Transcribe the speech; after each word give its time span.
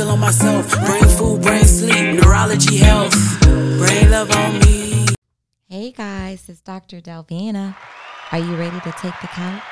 on, 0.00 0.08
don't 0.08 0.20
make 0.20 0.32
me 0.32 0.36
feel 0.36 0.60
on 0.60 0.64
myself. 0.64 0.86
Brain 0.86 1.08
food, 1.16 1.42
brain 1.42 1.64
sleep, 1.64 2.22
neurology 2.22 2.76
health. 2.78 3.40
Brain 3.42 4.10
love 4.10 4.30
on 4.30 4.58
me. 4.60 5.06
Hey 5.68 5.92
guys, 5.92 6.48
it's 6.48 6.60
Dr. 6.60 7.00
Delvina. 7.00 7.76
Are 8.32 8.38
you 8.38 8.56
ready 8.56 8.80
to 8.80 8.92
take 8.92 9.14
the 9.20 9.28
couch? 9.28 9.62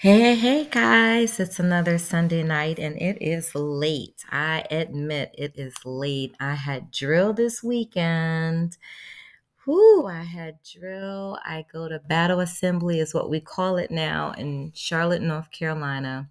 Hey, 0.00 0.20
hey, 0.20 0.34
hey, 0.36 0.64
guys. 0.64 1.40
It's 1.40 1.58
another 1.58 1.98
Sunday 1.98 2.44
night 2.44 2.78
and 2.78 2.96
it 3.02 3.18
is 3.20 3.52
late. 3.56 4.22
I 4.30 4.64
admit 4.70 5.34
it 5.36 5.54
is 5.56 5.74
late. 5.84 6.36
I 6.38 6.54
had 6.54 6.92
drill 6.92 7.32
this 7.32 7.64
weekend. 7.64 8.76
Whoo, 9.68 10.06
I 10.06 10.22
had 10.22 10.60
drill. 10.62 11.38
I 11.44 11.62
go 11.70 11.90
to 11.90 11.98
battle 11.98 12.40
assembly, 12.40 13.00
is 13.00 13.12
what 13.12 13.28
we 13.28 13.38
call 13.38 13.76
it 13.76 13.90
now, 13.90 14.32
in 14.38 14.72
Charlotte, 14.74 15.20
North 15.20 15.50
Carolina. 15.50 16.30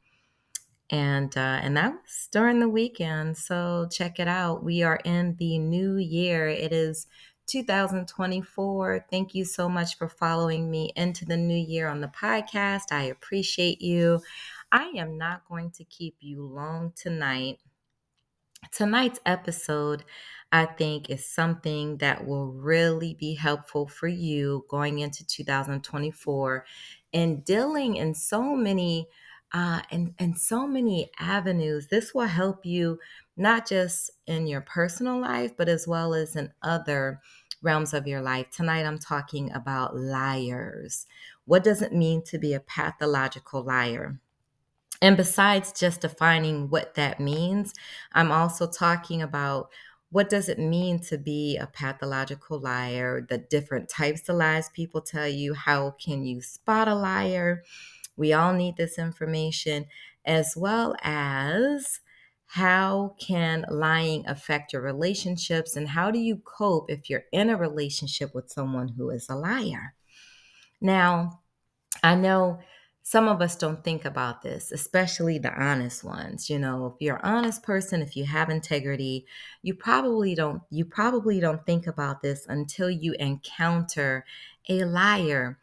And 0.90 1.38
uh, 1.38 1.60
and 1.62 1.78
that 1.78 1.92
was 1.92 2.30
during 2.32 2.60
the 2.60 2.68
weekend. 2.68 3.38
So 3.38 3.88
check 3.92 4.20
it 4.20 4.28
out. 4.28 4.64
We 4.64 4.82
are 4.82 5.00
in 5.06 5.36
the 5.38 5.60
new 5.60 5.98
year. 5.98 6.48
It 6.48 6.74
is 6.74 7.06
2024. 7.46 9.06
Thank 9.12 9.36
you 9.36 9.46
so 9.46 9.70
much 9.70 10.00
for 10.00 10.10
following 10.10 10.72
me 10.72 10.92
into 10.96 11.24
the 11.24 11.38
new 11.38 11.56
year 11.56 11.90
on 11.90 12.02
the 12.02 12.08
podcast. 12.08 12.92
I 12.92 13.04
appreciate 13.04 13.84
you. 13.84 14.20
I 14.72 14.86
am 14.98 15.16
not 15.16 15.48
going 15.48 15.70
to 15.74 15.84
keep 15.84 16.16
you 16.22 16.42
long 16.44 16.92
tonight. 16.96 17.60
Tonight's 18.72 19.20
episode, 19.26 20.04
I 20.52 20.66
think, 20.66 21.10
is 21.10 21.26
something 21.26 21.98
that 21.98 22.26
will 22.26 22.52
really 22.52 23.14
be 23.14 23.36
helpful 23.36 23.88
for 23.88 24.08
you 24.08 24.66
going 24.70 25.00
into 25.00 25.26
2024 25.26 26.66
and 27.14 27.44
dealing 27.44 27.98
in 27.98 28.14
so 28.14 28.56
many 28.56 29.08
uh, 29.54 29.82
and, 29.92 30.14
and 30.20 30.38
so 30.38 30.68
many 30.68 31.10
avenues. 31.20 31.88
This 31.88 32.14
will 32.14 32.28
help 32.28 32.66
you 32.66 33.00
not 33.36 33.68
just 33.68 34.12
in 34.26 34.48
your 34.48 34.62
personal 34.62 35.20
life, 35.20 35.52
but 35.58 35.70
as 35.70 35.88
well 35.88 36.14
as 36.14 36.36
in 36.36 36.52
other 36.62 37.22
realms 37.62 37.94
of 37.94 38.08
your 38.08 38.22
life. 38.22 38.50
Tonight, 38.50 38.86
I'm 38.86 39.00
talking 39.00 39.52
about 39.54 39.96
liars. 39.96 41.08
What 41.46 41.64
does 41.64 41.82
it 41.82 41.94
mean 41.94 42.24
to 42.26 42.38
be 42.38 42.54
a 42.54 42.60
pathological 42.60 43.64
liar? 43.64 44.20
And 45.02 45.16
besides 45.16 45.72
just 45.72 46.02
defining 46.02 46.70
what 46.70 46.96
that 46.96 47.20
means, 47.20 47.74
I'm 48.14 48.32
also 48.32 48.68
talking 48.68 49.22
about 49.22 49.70
what 50.10 50.30
does 50.30 50.48
it 50.50 50.60
mean 50.60 51.00
to 51.00 51.18
be 51.18 51.58
a 51.58 51.68
pathological 51.68 52.60
liar, 52.60 53.26
the 53.28 53.38
different 53.38 53.90
types 53.90 54.30
of 54.30 54.38
lies 54.38 54.70
people 54.70 55.02
tell 55.02 55.28
you, 55.28 55.54
how 55.54 55.92
can 55.92 56.24
you 56.24 56.42
spot 56.42 56.88
a 56.88 56.96
liar? 56.96 57.64
We 58.16 58.34
all 58.34 58.54
need 58.54 58.78
this 58.78 58.98
information, 58.98 59.86
as 60.26 60.56
well 60.56 60.96
as 61.04 62.00
how 62.48 63.16
can 63.20 63.66
lying 63.70 64.26
affect 64.28 64.72
your 64.72 64.82
relationships 64.82 65.76
and 65.76 65.90
how 65.90 66.10
do 66.10 66.18
you 66.18 66.38
cope 66.38 66.90
if 66.90 67.10
you're 67.10 67.26
in 67.34 67.50
a 67.50 67.58
relationship 67.58 68.34
with 68.34 68.50
someone 68.50 68.88
who 68.88 69.10
is 69.10 69.28
a 69.30 69.36
liar 69.36 69.94
now 70.80 71.42
i 72.04 72.16
know 72.16 72.60
some 73.10 73.30
of 73.30 73.42
us 73.42 73.56
don't 73.56 73.86
think 73.86 74.04
about 74.04 74.42
this 74.42 74.72
especially 74.72 75.40
the 75.40 75.54
honest 75.54 76.04
ones 76.04 76.50
you 76.50 76.60
know 76.60 76.88
if 76.88 76.94
you're 77.00 77.16
an 77.16 77.22
honest 77.24 77.64
person 77.64 78.02
if 78.02 78.18
you 78.18 78.26
have 78.26 78.50
integrity 78.50 79.26
you 79.62 79.74
probably 79.74 80.36
don't 80.36 80.62
you 80.70 80.84
probably 80.84 81.40
don't 81.40 81.66
think 81.66 81.88
about 81.88 82.22
this 82.22 82.46
until 82.50 82.90
you 82.90 83.14
encounter 83.14 84.26
a 84.70 84.84
liar. 84.84 85.58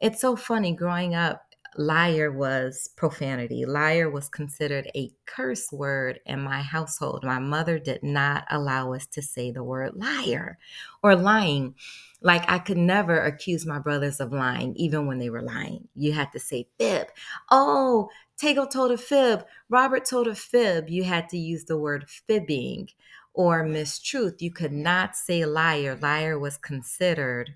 It's 0.00 0.20
so 0.20 0.36
funny 0.36 0.74
growing 0.74 1.14
up 1.14 1.43
liar 1.76 2.30
was 2.32 2.88
profanity. 2.96 3.64
Liar 3.64 4.10
was 4.10 4.28
considered 4.28 4.90
a 4.94 5.10
curse 5.26 5.70
word 5.72 6.20
in 6.26 6.40
my 6.40 6.62
household. 6.62 7.24
My 7.24 7.38
mother 7.38 7.78
did 7.78 8.02
not 8.02 8.44
allow 8.50 8.92
us 8.92 9.06
to 9.08 9.22
say 9.22 9.50
the 9.50 9.64
word 9.64 9.94
liar 9.94 10.58
or 11.02 11.16
lying. 11.16 11.74
Like 12.20 12.44
I 12.50 12.58
could 12.58 12.78
never 12.78 13.20
accuse 13.20 13.66
my 13.66 13.78
brothers 13.78 14.20
of 14.20 14.32
lying, 14.32 14.74
even 14.76 15.06
when 15.06 15.18
they 15.18 15.30
were 15.30 15.42
lying. 15.42 15.88
You 15.94 16.12
had 16.12 16.32
to 16.32 16.40
say 16.40 16.68
fib. 16.78 17.08
Oh, 17.50 18.08
Tago 18.40 18.70
told 18.70 18.92
a 18.92 18.98
fib. 18.98 19.44
Robert 19.68 20.04
told 20.04 20.28
a 20.28 20.34
fib. 20.34 20.88
You 20.88 21.04
had 21.04 21.28
to 21.30 21.38
use 21.38 21.64
the 21.64 21.78
word 21.78 22.08
fibbing 22.08 22.88
or 23.34 23.64
mistruth. 23.64 24.40
You 24.40 24.50
could 24.52 24.72
not 24.72 25.16
say 25.16 25.44
liar. 25.44 25.98
Liar 26.00 26.38
was 26.38 26.56
considered 26.56 27.54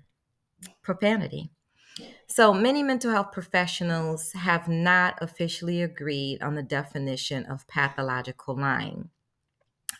profanity. 0.81 1.51
So 2.31 2.53
many 2.53 2.83
mental 2.83 3.11
health 3.11 3.31
professionals 3.31 4.31
have 4.33 4.67
not 4.67 5.17
officially 5.21 5.81
agreed 5.81 6.41
on 6.41 6.55
the 6.55 6.63
definition 6.63 7.45
of 7.45 7.67
pathological 7.67 8.55
lying. 8.55 9.09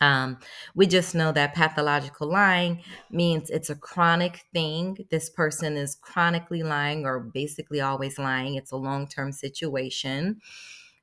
Um, 0.02 0.38
we 0.76 0.88
just 0.88 1.14
know 1.16 1.32
that 1.34 1.56
pathological 1.56 2.30
lying 2.30 2.84
means 3.12 3.50
it's 3.50 3.70
a 3.70 3.76
chronic 3.76 4.46
thing. 4.54 5.08
This 5.10 5.30
person 5.30 5.76
is 5.76 5.96
chronically 5.96 6.64
lying 6.64 7.06
or 7.06 7.20
basically 7.20 7.82
always 7.82 8.18
lying. 8.18 8.56
It's 8.56 8.72
a 8.72 8.78
long 8.78 9.08
term 9.08 9.32
situation 9.32 10.40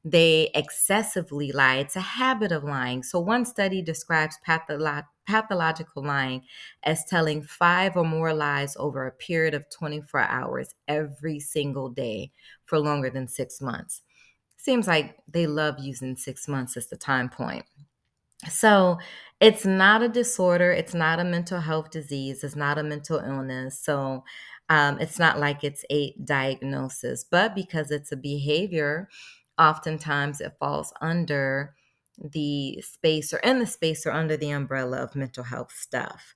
they 0.07 0.51
excessively 0.55 1.51
lie. 1.51 1.79
It's 1.79 1.97
a 1.97 2.01
habit 2.01 2.53
of 2.53 2.63
lying. 2.63 3.03
So, 3.03 3.19
one 3.19 3.45
study 3.45 3.83
describes 3.83 4.39
patholo- 4.47 5.03
pathological 5.27 6.05
lying 6.05 6.43
as 6.85 7.05
telling 7.07 7.43
five 7.43 7.97
or 7.97 8.05
more 8.05 8.33
lies 8.33 8.77
over 8.79 9.05
a 9.07 9.11
period 9.13 9.53
of 9.53 9.69
24 9.69 10.21
hours 10.21 10.75
every 10.87 11.41
single 11.41 11.89
day 11.89 12.31
for 12.67 12.79
longer 12.79 13.11
than 13.11 13.27
six 13.27 13.61
months. 13.61 14.03
Seems 14.57 14.87
like 14.87 15.17
they 15.29 15.47
love 15.49 15.77
using 15.81 16.17
six 16.17 16.49
months 16.49 16.77
as 16.77 16.89
the 16.89 16.97
time 16.97 17.29
point. 17.29 17.65
So, 18.51 18.99
it's 19.41 19.65
not 19.65 20.03
a 20.03 20.09
disorder, 20.09 20.71
it's 20.71 20.95
not 20.95 21.19
a 21.21 21.25
mental 21.25 21.61
health 21.61 21.91
disease, 21.91 22.45
it's 22.45 22.57
not 22.57 22.79
a 22.79 22.83
mental 22.83 23.19
illness. 23.19 23.81
So, 23.83 24.25
um, 24.69 24.99
it's 25.01 25.19
not 25.19 25.39
like 25.39 25.65
it's 25.65 25.85
a 25.91 26.15
diagnosis, 26.25 27.25
but 27.25 27.55
because 27.55 27.91
it's 27.91 28.13
a 28.13 28.17
behavior 28.17 29.09
oftentimes 29.59 30.41
it 30.41 30.57
falls 30.59 30.93
under 31.01 31.75
the 32.19 32.81
space 32.83 33.33
or 33.33 33.39
in 33.39 33.59
the 33.59 33.67
space 33.67 34.07
or 34.07 34.13
under 34.13 34.37
the 34.37 34.51
umbrella 34.51 34.99
of 34.99 35.15
mental 35.15 35.45
health 35.45 35.73
stuff. 35.73 36.35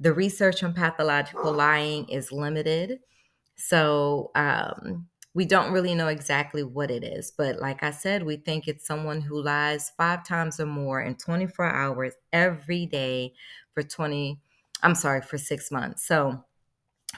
The 0.00 0.12
research 0.12 0.62
on 0.62 0.74
pathological 0.74 1.52
lying 1.52 2.08
is 2.08 2.32
limited. 2.32 3.00
So, 3.56 4.30
um, 4.34 5.08
we 5.34 5.44
don't 5.44 5.72
really 5.72 5.94
know 5.94 6.08
exactly 6.08 6.64
what 6.64 6.90
it 6.90 7.04
is. 7.04 7.30
But 7.30 7.60
like 7.60 7.82
I 7.84 7.90
said, 7.90 8.24
we 8.24 8.36
think 8.38 8.66
it's 8.66 8.86
someone 8.86 9.20
who 9.20 9.40
lies 9.40 9.92
five 9.96 10.26
times 10.26 10.58
or 10.58 10.66
more 10.66 11.00
in 11.00 11.14
24 11.14 11.64
hours 11.64 12.14
every 12.32 12.86
day 12.86 13.34
for 13.72 13.82
20, 13.84 14.40
I'm 14.82 14.94
sorry, 14.94 15.20
for 15.22 15.38
six 15.38 15.70
months. 15.70 16.06
So, 16.06 16.44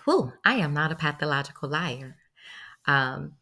whew, 0.04 0.32
I 0.44 0.56
am 0.56 0.74
not 0.74 0.92
a 0.92 0.96
pathological 0.96 1.70
liar. 1.70 2.16
Um, 2.86 3.36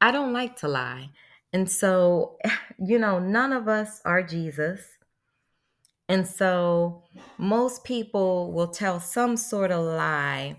I 0.00 0.10
don't 0.10 0.32
like 0.32 0.56
to 0.56 0.68
lie. 0.68 1.10
And 1.54 1.70
so, 1.70 2.36
you 2.78 2.98
know, 2.98 3.18
none 3.18 3.52
of 3.52 3.68
us 3.68 4.02
are 4.04 4.22
Jesus. 4.22 4.80
And 6.06 6.28
so, 6.28 7.04
most 7.38 7.84
people 7.84 8.52
will 8.52 8.68
tell 8.68 9.00
some 9.00 9.38
sort 9.38 9.70
of 9.70 9.82
lie 9.82 10.56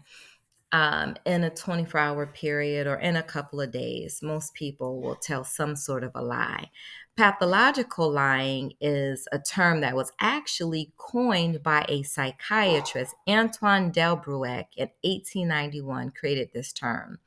um, 0.71 1.15
in 1.25 1.43
a 1.43 1.51
24 1.51 1.99
hour 1.99 2.25
period 2.25 2.87
or 2.87 2.95
in 2.95 3.15
a 3.15 3.21
couple 3.21 3.61
of 3.61 3.71
days. 3.71 4.21
Most 4.23 4.55
people 4.55 5.01
will 5.01 5.15
tell 5.15 5.43
some 5.43 5.75
sort 5.75 6.03
of 6.03 6.11
a 6.15 6.23
lie. 6.23 6.71
Pathological 7.15 8.11
lying 8.11 8.73
is 8.81 9.27
a 9.31 9.39
term 9.39 9.81
that 9.81 9.95
was 9.95 10.11
actually 10.19 10.91
coined 10.97 11.61
by 11.61 11.85
a 11.87 12.03
psychiatrist. 12.03 13.13
Antoine 13.29 13.91
Delbrueck 13.91 14.65
in 14.75 14.89
1891 15.03 16.11
created 16.11 16.49
this 16.53 16.73
term. 16.73 17.19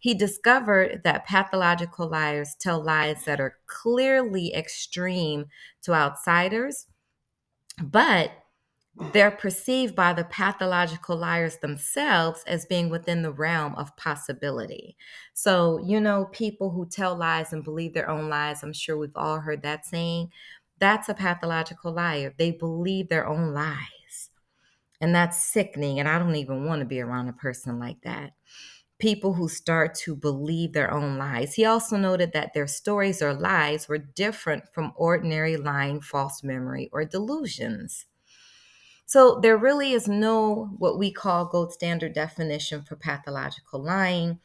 He 0.00 0.14
discovered 0.14 1.02
that 1.04 1.26
pathological 1.26 2.08
liars 2.08 2.56
tell 2.58 2.82
lies 2.82 3.24
that 3.26 3.38
are 3.38 3.58
clearly 3.66 4.52
extreme 4.54 5.44
to 5.82 5.92
outsiders, 5.92 6.86
but 7.80 8.32
they're 9.12 9.30
perceived 9.30 9.94
by 9.94 10.14
the 10.14 10.24
pathological 10.24 11.16
liars 11.16 11.58
themselves 11.58 12.42
as 12.46 12.66
being 12.66 12.88
within 12.88 13.22
the 13.22 13.32
realm 13.32 13.74
of 13.76 13.94
possibility. 13.96 14.96
So, 15.34 15.78
you 15.84 16.00
know, 16.00 16.26
people 16.32 16.70
who 16.70 16.86
tell 16.86 17.14
lies 17.14 17.52
and 17.52 17.62
believe 17.62 17.92
their 17.92 18.08
own 18.10 18.30
lies, 18.30 18.62
I'm 18.62 18.72
sure 18.72 18.96
we've 18.96 19.10
all 19.14 19.40
heard 19.40 19.62
that 19.62 19.86
saying. 19.86 20.30
That's 20.78 21.10
a 21.10 21.14
pathological 21.14 21.92
liar. 21.92 22.34
They 22.38 22.52
believe 22.52 23.10
their 23.10 23.26
own 23.26 23.52
lies. 23.52 24.30
And 24.98 25.14
that's 25.14 25.38
sickening. 25.38 26.00
And 26.00 26.08
I 26.08 26.18
don't 26.18 26.36
even 26.36 26.64
want 26.64 26.80
to 26.80 26.86
be 26.86 27.00
around 27.00 27.28
a 27.28 27.34
person 27.34 27.78
like 27.78 28.00
that 28.02 28.32
people 29.00 29.34
who 29.34 29.48
start 29.48 29.94
to 29.96 30.14
believe 30.14 30.72
their 30.72 30.92
own 30.92 31.18
lies. 31.18 31.54
He 31.54 31.64
also 31.64 31.96
noted 31.96 32.32
that 32.32 32.54
their 32.54 32.68
stories 32.68 33.22
or 33.22 33.34
lies 33.34 33.88
were 33.88 33.98
different 33.98 34.64
from 34.72 34.92
ordinary 34.96 35.56
lying, 35.56 36.00
false 36.00 36.44
memory, 36.44 36.88
or 36.92 37.04
delusions. 37.04 38.06
So 39.06 39.40
there 39.40 39.56
really 39.56 39.92
is 39.92 40.06
no 40.06 40.70
what 40.78 40.98
we 40.98 41.10
call 41.12 41.46
gold 41.46 41.72
standard 41.72 42.12
definition 42.12 42.82
for 42.82 42.96
pathological 42.96 43.82
lying 43.82 44.38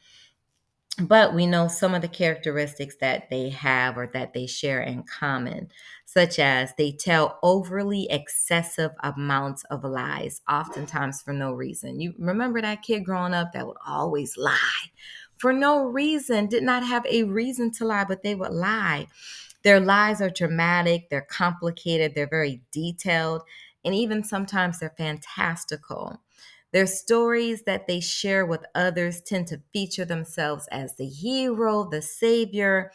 but 1.02 1.34
we 1.34 1.46
know 1.46 1.68
some 1.68 1.94
of 1.94 2.02
the 2.02 2.08
characteristics 2.08 2.96
that 3.00 3.28
they 3.28 3.50
have 3.50 3.98
or 3.98 4.06
that 4.14 4.32
they 4.32 4.46
share 4.46 4.80
in 4.80 5.02
common, 5.02 5.68
such 6.06 6.38
as 6.38 6.72
they 6.78 6.90
tell 6.92 7.38
overly 7.42 8.06
excessive 8.10 8.92
amounts 9.02 9.64
of 9.64 9.84
lies, 9.84 10.40
oftentimes 10.48 11.20
for 11.20 11.34
no 11.34 11.52
reason. 11.52 12.00
You 12.00 12.14
remember 12.18 12.62
that 12.62 12.82
kid 12.82 13.04
growing 13.04 13.34
up 13.34 13.52
that 13.52 13.66
would 13.66 13.76
always 13.86 14.36
lie 14.38 14.90
for 15.36 15.52
no 15.52 15.84
reason, 15.84 16.46
did 16.46 16.62
not 16.62 16.82
have 16.84 17.04
a 17.06 17.24
reason 17.24 17.70
to 17.72 17.84
lie, 17.84 18.04
but 18.04 18.22
they 18.22 18.34
would 18.34 18.52
lie. 18.52 19.06
Their 19.62 19.80
lies 19.80 20.20
are 20.20 20.30
dramatic, 20.30 21.10
they're 21.10 21.26
complicated, 21.28 22.14
they're 22.14 22.28
very 22.28 22.62
detailed, 22.72 23.42
and 23.84 23.94
even 23.94 24.24
sometimes 24.24 24.78
they're 24.78 24.94
fantastical. 24.96 26.20
Their 26.72 26.86
stories 26.86 27.62
that 27.62 27.86
they 27.86 28.00
share 28.00 28.44
with 28.44 28.64
others 28.74 29.20
tend 29.20 29.46
to 29.48 29.62
feature 29.72 30.04
themselves 30.04 30.68
as 30.70 30.96
the 30.96 31.06
hero, 31.06 31.88
the 31.88 32.02
savior, 32.02 32.92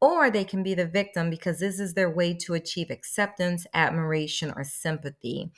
or 0.00 0.30
they 0.30 0.44
can 0.44 0.62
be 0.62 0.74
the 0.74 0.86
victim 0.86 1.28
because 1.30 1.58
this 1.58 1.80
is 1.80 1.94
their 1.94 2.10
way 2.10 2.34
to 2.34 2.54
achieve 2.54 2.90
acceptance, 2.90 3.66
admiration, 3.74 4.52
or 4.56 4.64
sympathy. 4.64 5.50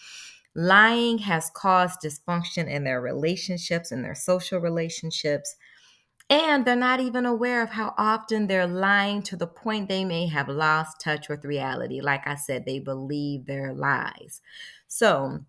Lying 0.55 1.19
has 1.19 1.51
caused 1.55 2.01
dysfunction 2.01 2.69
in 2.69 2.85
their 2.85 3.01
relationships, 3.01 3.93
in 3.93 4.03
their 4.03 4.15
social 4.15 4.59
relationships, 4.59 5.55
and 6.29 6.65
they're 6.65 6.77
not 6.77 7.01
even 7.01 7.27
aware 7.27 7.63
of 7.63 7.71
how 7.71 7.93
often 7.99 8.47
they're 8.47 8.67
lying 8.67 9.23
to 9.25 9.37
the 9.37 9.49
point 9.49 9.89
they 9.89 10.05
may 10.05 10.27
have 10.29 10.49
lost 10.49 11.01
touch 11.01 11.29
with 11.29 11.45
reality. 11.45 12.01
Like 12.01 12.27
I 12.27 12.37
said, 12.37 12.65
they 12.65 12.79
believe 12.79 13.47
their 13.47 13.73
lies. 13.75 14.41
So, 14.87 15.41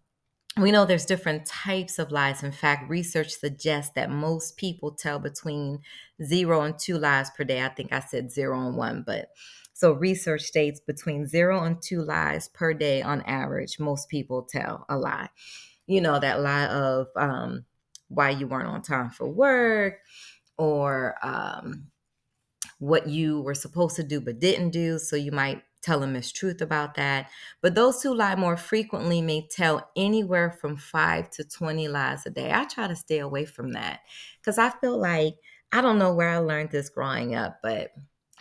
we 0.57 0.71
know 0.71 0.85
there's 0.85 1.05
different 1.05 1.45
types 1.45 1.97
of 1.97 2.11
lies. 2.11 2.43
In 2.43 2.51
fact, 2.51 2.89
research 2.89 3.29
suggests 3.29 3.93
that 3.95 4.09
most 4.09 4.57
people 4.57 4.91
tell 4.91 5.17
between 5.17 5.79
zero 6.23 6.61
and 6.61 6.77
two 6.77 6.97
lies 6.97 7.29
per 7.31 7.43
day. 7.43 7.63
I 7.63 7.69
think 7.69 7.93
I 7.93 8.01
said 8.01 8.31
zero 8.31 8.67
and 8.67 8.75
one, 8.75 9.03
but 9.05 9.29
so 9.73 9.93
research 9.93 10.41
states 10.41 10.79
between 10.79 11.25
zero 11.25 11.63
and 11.63 11.81
two 11.81 12.03
lies 12.03 12.49
per 12.49 12.73
day 12.73 13.01
on 13.01 13.21
average, 13.21 13.79
most 13.79 14.09
people 14.09 14.43
tell 14.43 14.85
a 14.89 14.97
lie. 14.97 15.29
You 15.87 16.01
know, 16.01 16.19
that 16.19 16.41
lie 16.41 16.67
of 16.67 17.07
um, 17.15 17.65
why 18.09 18.31
you 18.31 18.45
weren't 18.45 18.67
on 18.67 18.81
time 18.81 19.09
for 19.09 19.27
work 19.29 19.99
or 20.57 21.15
um, 21.23 21.87
what 22.79 23.07
you 23.07 23.41
were 23.41 23.55
supposed 23.55 23.95
to 23.95 24.03
do 24.03 24.19
but 24.19 24.39
didn't 24.39 24.71
do. 24.71 24.99
So 24.99 25.15
you 25.15 25.31
might 25.31 25.63
tell 25.81 26.03
a 26.03 26.07
mistruth 26.07 26.61
about 26.61 26.95
that. 26.95 27.29
But 27.61 27.75
those 27.75 28.01
who 28.03 28.13
lie 28.13 28.35
more 28.35 28.57
frequently 28.57 29.21
may 29.21 29.47
tell 29.47 29.89
anywhere 29.95 30.51
from 30.51 30.77
five 30.77 31.29
to 31.31 31.43
20 31.43 31.87
lies 31.87 32.25
a 32.25 32.29
day. 32.29 32.51
I 32.51 32.65
try 32.65 32.87
to 32.87 32.95
stay 32.95 33.19
away 33.19 33.45
from 33.45 33.73
that 33.73 34.01
because 34.39 34.57
I 34.57 34.69
feel 34.69 34.97
like 34.97 35.35
I 35.71 35.81
don't 35.81 35.99
know 35.99 36.13
where 36.13 36.29
I 36.29 36.37
learned 36.37 36.71
this 36.71 36.89
growing 36.89 37.35
up, 37.35 37.59
but 37.63 37.91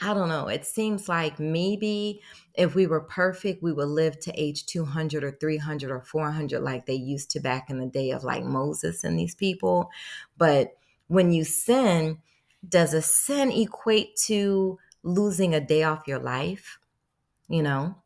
I 0.02 0.14
don't 0.14 0.28
know. 0.30 0.48
It 0.48 0.64
seems 0.64 1.08
like 1.08 1.38
maybe 1.38 2.22
if 2.54 2.74
we 2.74 2.86
were 2.86 3.02
perfect, 3.02 3.62
we 3.62 3.72
would 3.72 3.88
live 3.88 4.18
to 4.20 4.32
age 4.40 4.64
200 4.66 5.22
or 5.22 5.32
300 5.32 5.90
or 5.90 6.00
400 6.00 6.60
like 6.60 6.86
they 6.86 6.94
used 6.94 7.30
to 7.32 7.40
back 7.40 7.68
in 7.68 7.78
the 7.78 7.86
day 7.86 8.10
of 8.10 8.24
like 8.24 8.44
Moses 8.44 9.04
and 9.04 9.18
these 9.18 9.34
people. 9.34 9.90
But 10.38 10.76
when 11.08 11.32
you 11.32 11.44
sin, 11.44 12.18
does 12.66 12.94
a 12.94 13.02
sin 13.02 13.50
equate 13.52 14.16
to 14.24 14.78
losing 15.02 15.54
a 15.54 15.60
day 15.60 15.82
off 15.82 16.08
your 16.08 16.18
life? 16.18 16.78
You 17.50 17.62
know? 17.62 17.96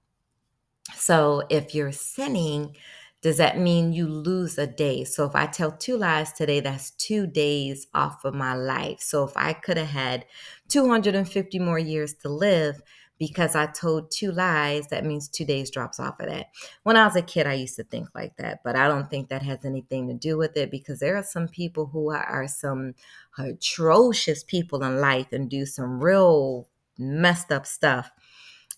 So 0.97 1.43
if 1.51 1.75
you're 1.75 1.93
sinning, 1.93 2.77
does 3.23 3.39
that 3.39 3.59
mean 3.59 3.93
you 3.93 4.07
lose 4.07 4.59
a 4.59 4.67
day? 4.67 5.05
So 5.05 5.25
if 5.25 5.35
I 5.35 5.47
tell 5.47 5.73
two 5.73 5.97
lies 5.97 6.33
today, 6.33 6.61
that's 6.61 6.91
two 6.91 7.27
days 7.27 7.87
off 7.95 8.25
of 8.25 8.35
my 8.35 8.55
life. 8.55 9.01
So 9.01 9.25
if 9.25 9.37
I 9.37 9.53
could 9.53 9.77
have 9.77 9.89
had 9.89 10.27
250 10.69 11.59
more 11.59 11.79
years 11.79 12.15
to 12.15 12.29
live 12.29 12.83
because 13.19 13.55
I 13.55 13.67
told 13.67 14.11
two 14.11 14.33
lies, 14.33 14.89
that 14.89 15.05
means 15.05 15.29
two 15.29 15.45
days 15.45 15.71
drops 15.71 16.01
off 16.01 16.21
of 16.21 16.27
that. 16.27 16.49
When 16.83 16.97
I 16.97 17.07
was 17.07 17.17
a 17.17 17.23
kid, 17.23 17.47
I 17.47 17.55
used 17.55 17.77
to 17.77 17.85
think 17.85 18.09
like 18.15 18.37
that, 18.37 18.61
but 18.65 18.77
I 18.77 18.89
don't 18.89 19.09
think 19.09 19.29
that 19.29 19.43
has 19.43 19.65
anything 19.65 20.09
to 20.09 20.15
do 20.15 20.37
with 20.37 20.57
it 20.57 20.71
because 20.71 20.99
there 20.99 21.17
are 21.17 21.23
some 21.23 21.49
people 21.49 21.87
who 21.87 22.11
are 22.11 22.49
some 22.49 22.95
atrocious 23.39 24.43
people 24.43 24.83
in 24.83 25.01
life 25.01 25.33
and 25.33 25.49
do 25.49 25.65
some 25.65 26.03
real 26.03 26.69
messed 26.99 27.51
up 27.51 27.67
stuff 27.67 28.11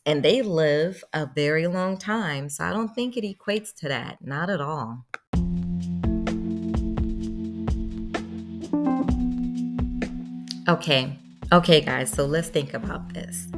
and 0.06 0.22
they 0.22 0.40
live 0.40 1.02
a 1.12 1.26
very 1.26 1.66
long 1.66 1.98
time. 1.98 2.48
So 2.48 2.64
I 2.64 2.70
don't 2.70 2.94
think 2.94 3.16
it 3.16 3.24
equates 3.24 3.74
to 3.80 3.88
that, 3.88 4.18
not 4.24 4.48
at 4.48 4.60
all. 4.60 5.04
Okay, 10.68 11.18
okay, 11.52 11.80
guys, 11.80 12.10
so 12.10 12.24
let's 12.24 12.48
think 12.48 12.74
about 12.74 13.12
this. 13.12 13.48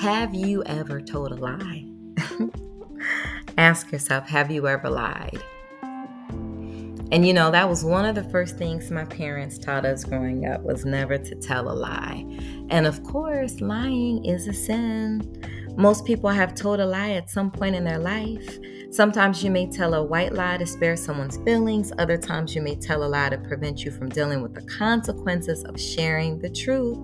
Have 0.00 0.34
you 0.34 0.62
ever 0.64 1.00
told 1.00 1.32
a 1.32 1.36
lie? 1.36 1.86
Ask 3.58 3.90
yourself, 3.92 4.28
have 4.28 4.50
you 4.50 4.66
ever 4.68 4.90
lied? 4.90 5.42
And 7.12 7.26
you 7.26 7.34
know, 7.34 7.50
that 7.50 7.68
was 7.68 7.84
one 7.84 8.06
of 8.06 8.14
the 8.14 8.24
first 8.30 8.56
things 8.56 8.90
my 8.90 9.04
parents 9.04 9.58
taught 9.58 9.84
us 9.84 10.02
growing 10.02 10.46
up 10.46 10.62
was 10.62 10.86
never 10.86 11.18
to 11.18 11.34
tell 11.34 11.70
a 11.70 11.74
lie. 11.74 12.24
And 12.70 12.86
of 12.86 13.04
course, 13.04 13.60
lying 13.60 14.24
is 14.24 14.48
a 14.48 14.52
sin. 14.54 15.20
Most 15.76 16.04
people 16.04 16.30
have 16.30 16.54
told 16.54 16.80
a 16.80 16.86
lie 16.86 17.12
at 17.12 17.30
some 17.30 17.50
point 17.50 17.74
in 17.74 17.84
their 17.84 17.98
life. 17.98 18.58
Sometimes 18.90 19.42
you 19.42 19.50
may 19.50 19.70
tell 19.70 19.94
a 19.94 20.02
white 20.02 20.32
lie 20.32 20.58
to 20.58 20.66
spare 20.66 20.96
someone's 20.96 21.38
feelings. 21.38 21.92
Other 21.98 22.18
times 22.18 22.54
you 22.54 22.60
may 22.60 22.74
tell 22.74 23.04
a 23.04 23.08
lie 23.08 23.30
to 23.30 23.38
prevent 23.38 23.84
you 23.84 23.90
from 23.90 24.10
dealing 24.10 24.42
with 24.42 24.54
the 24.54 24.62
consequences 24.62 25.64
of 25.64 25.80
sharing 25.80 26.38
the 26.38 26.50
truth. 26.50 26.98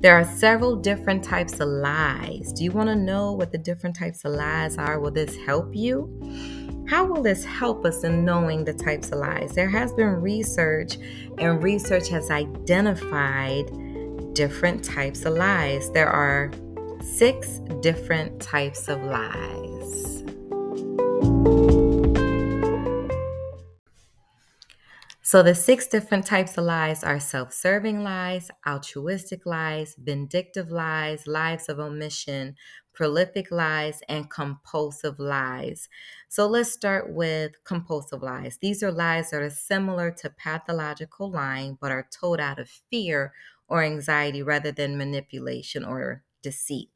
There 0.00 0.16
are 0.16 0.24
several 0.24 0.76
different 0.76 1.22
types 1.22 1.60
of 1.60 1.68
lies. 1.68 2.52
Do 2.54 2.64
you 2.64 2.72
want 2.72 2.88
to 2.88 2.96
know 2.96 3.32
what 3.32 3.52
the 3.52 3.58
different 3.58 3.94
types 3.94 4.24
of 4.24 4.32
lies 4.32 4.76
are? 4.76 4.98
Will 4.98 5.12
this 5.12 5.36
help 5.46 5.76
you? 5.76 6.08
How 6.88 7.04
will 7.04 7.22
this 7.22 7.44
help 7.44 7.84
us 7.84 8.02
in 8.02 8.24
knowing 8.24 8.64
the 8.64 8.74
types 8.74 9.10
of 9.10 9.18
lies? 9.18 9.54
There 9.54 9.68
has 9.68 9.92
been 9.92 10.20
research, 10.20 10.96
and 11.38 11.62
research 11.62 12.08
has 12.08 12.30
identified 12.30 13.70
different 14.34 14.82
types 14.82 15.24
of 15.24 15.34
lies. 15.34 15.90
There 15.92 16.10
are 16.10 16.50
six 17.02 17.58
different 17.80 18.40
types 18.40 18.88
of 18.88 19.02
lies. 19.02 20.22
So, 25.24 25.42
the 25.42 25.54
six 25.54 25.86
different 25.86 26.26
types 26.26 26.58
of 26.58 26.64
lies 26.64 27.02
are 27.02 27.18
self 27.18 27.52
serving 27.52 28.02
lies, 28.02 28.50
altruistic 28.66 29.46
lies, 29.46 29.94
vindictive 29.98 30.70
lies, 30.70 31.26
lies 31.26 31.68
of 31.68 31.78
omission, 31.78 32.56
prolific 32.92 33.50
lies, 33.50 34.02
and 34.08 34.28
compulsive 34.28 35.18
lies. 35.18 35.88
So, 36.28 36.46
let's 36.46 36.72
start 36.72 37.12
with 37.12 37.52
compulsive 37.64 38.22
lies. 38.22 38.58
These 38.60 38.82
are 38.82 38.92
lies 38.92 39.30
that 39.30 39.42
are 39.42 39.50
similar 39.50 40.10
to 40.10 40.30
pathological 40.30 41.30
lying 41.30 41.78
but 41.80 41.92
are 41.92 42.08
told 42.12 42.38
out 42.38 42.58
of 42.58 42.68
fear 42.68 43.32
or 43.68 43.82
anxiety 43.82 44.42
rather 44.42 44.70
than 44.70 44.98
manipulation 44.98 45.84
or 45.84 46.24
deceit. 46.42 46.91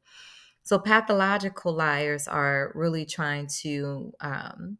So 0.67 0.77
pathological 0.79 1.73
liars 1.73 2.27
are 2.27 2.73
really 2.75 3.05
trying 3.05 3.47
to 3.61 4.13
um, 4.21 4.77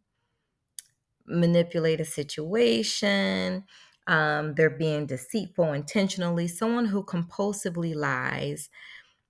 manipulate 1.25 1.99
a 2.01 2.05
situation. 2.05 3.63
Um, 4.07 4.55
they're 4.55 4.69
being 4.69 5.05
deceitful 5.05 5.73
intentionally. 5.73 6.47
Someone 6.47 6.85
who 6.85 7.03
compulsively 7.03 7.93
lies, 7.95 8.69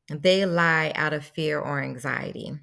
they 0.10 0.46
lie 0.46 0.92
out 0.96 1.14
of 1.14 1.26
fear 1.26 1.60
or 1.60 1.82
anxiety. 1.82 2.54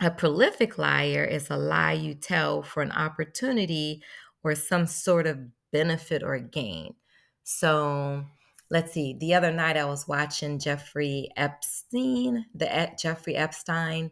A 0.00 0.10
prolific 0.10 0.76
liar 0.78 1.24
is 1.24 1.50
a 1.50 1.56
lie 1.56 1.92
you 1.92 2.14
tell 2.14 2.62
for 2.62 2.82
an 2.82 2.92
opportunity 2.92 4.02
or 4.42 4.54
some 4.54 4.86
sort 4.86 5.26
of 5.26 5.48
benefit 5.72 6.22
or 6.22 6.38
gain. 6.38 6.94
So, 7.44 8.24
let's 8.70 8.92
see, 8.92 9.16
the 9.18 9.34
other 9.34 9.52
night 9.52 9.76
I 9.76 9.84
was 9.84 10.08
watching 10.08 10.58
Jeffrey 10.58 11.28
Epstein, 11.36 12.46
the 12.54 12.90
Jeffrey 12.98 13.36
Epstein, 13.36 14.10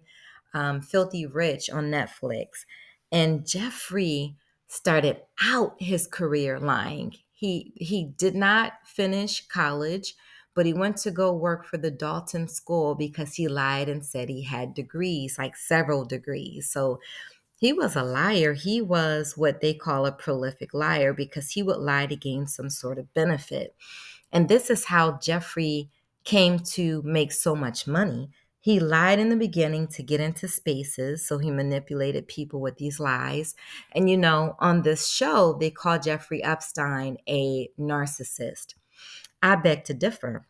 um, 0.54 0.80
Filthy 0.80 1.26
Rich 1.26 1.70
on 1.70 1.90
Netflix. 1.90 2.64
And 3.10 3.46
Jeffrey 3.46 4.36
started 4.68 5.20
out 5.42 5.76
his 5.78 6.06
career 6.06 6.58
lying. 6.58 7.14
He 7.32 7.72
he 7.76 8.12
did 8.16 8.34
not 8.34 8.74
finish 8.84 9.46
college, 9.48 10.14
but 10.54 10.66
he 10.66 10.72
went 10.72 10.96
to 10.98 11.10
go 11.10 11.32
work 11.32 11.66
for 11.66 11.76
the 11.76 11.90
Dalton 11.90 12.48
School 12.48 12.94
because 12.94 13.34
he 13.34 13.48
lied 13.48 13.88
and 13.88 14.04
said 14.04 14.28
he 14.28 14.44
had 14.44 14.74
degrees, 14.74 15.36
like 15.38 15.56
several 15.56 16.04
degrees. 16.04 16.70
So 16.70 17.00
he 17.58 17.72
was 17.72 17.96
a 17.96 18.02
liar. 18.02 18.54
He 18.54 18.80
was 18.80 19.36
what 19.36 19.60
they 19.60 19.74
call 19.74 20.06
a 20.06 20.12
prolific 20.12 20.74
liar 20.74 21.12
because 21.12 21.50
he 21.50 21.62
would 21.62 21.78
lie 21.78 22.06
to 22.06 22.16
gain 22.16 22.46
some 22.46 22.70
sort 22.70 22.98
of 22.98 23.12
benefit. 23.14 23.74
And 24.32 24.48
this 24.48 24.70
is 24.70 24.86
how 24.86 25.18
Jeffrey 25.18 25.90
came 26.24 26.58
to 26.60 27.02
make 27.04 27.32
so 27.32 27.54
much 27.54 27.86
money. 27.86 28.30
He 28.60 28.78
lied 28.78 29.18
in 29.18 29.28
the 29.28 29.36
beginning 29.36 29.88
to 29.88 30.04
get 30.04 30.20
into 30.20 30.46
spaces, 30.46 31.26
so 31.26 31.38
he 31.38 31.50
manipulated 31.50 32.28
people 32.28 32.60
with 32.60 32.76
these 32.76 33.00
lies. 33.00 33.56
And 33.90 34.08
you 34.08 34.16
know, 34.16 34.54
on 34.60 34.82
this 34.82 35.08
show, 35.08 35.56
they 35.58 35.70
call 35.70 35.98
Jeffrey 35.98 36.44
Epstein 36.44 37.18
a 37.28 37.68
narcissist. 37.78 38.74
I 39.42 39.56
beg 39.56 39.84
to 39.84 39.94
differ. 39.94 40.46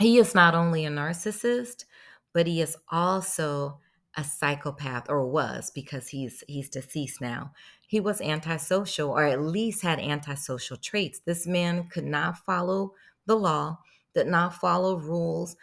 He 0.00 0.18
is 0.18 0.34
not 0.34 0.54
only 0.54 0.86
a 0.86 0.90
narcissist, 0.90 1.84
but 2.32 2.46
he 2.46 2.62
is 2.62 2.78
also 2.90 3.78
a 4.16 4.24
psychopath 4.24 5.08
or 5.08 5.26
was 5.26 5.70
because 5.70 6.08
he's 6.08 6.44
he's 6.48 6.68
deceased 6.68 7.20
now. 7.20 7.52
He 7.86 8.00
was 8.00 8.20
antisocial 8.20 9.10
or 9.10 9.24
at 9.24 9.40
least 9.40 9.82
had 9.82 10.00
antisocial 10.00 10.76
traits. 10.76 11.20
This 11.20 11.46
man 11.46 11.88
could 11.88 12.04
not 12.04 12.38
follow 12.38 12.94
the 13.26 13.36
law, 13.36 13.78
did 14.14 14.26
not 14.26 14.54
follow 14.54 14.98
rules, 14.98 15.56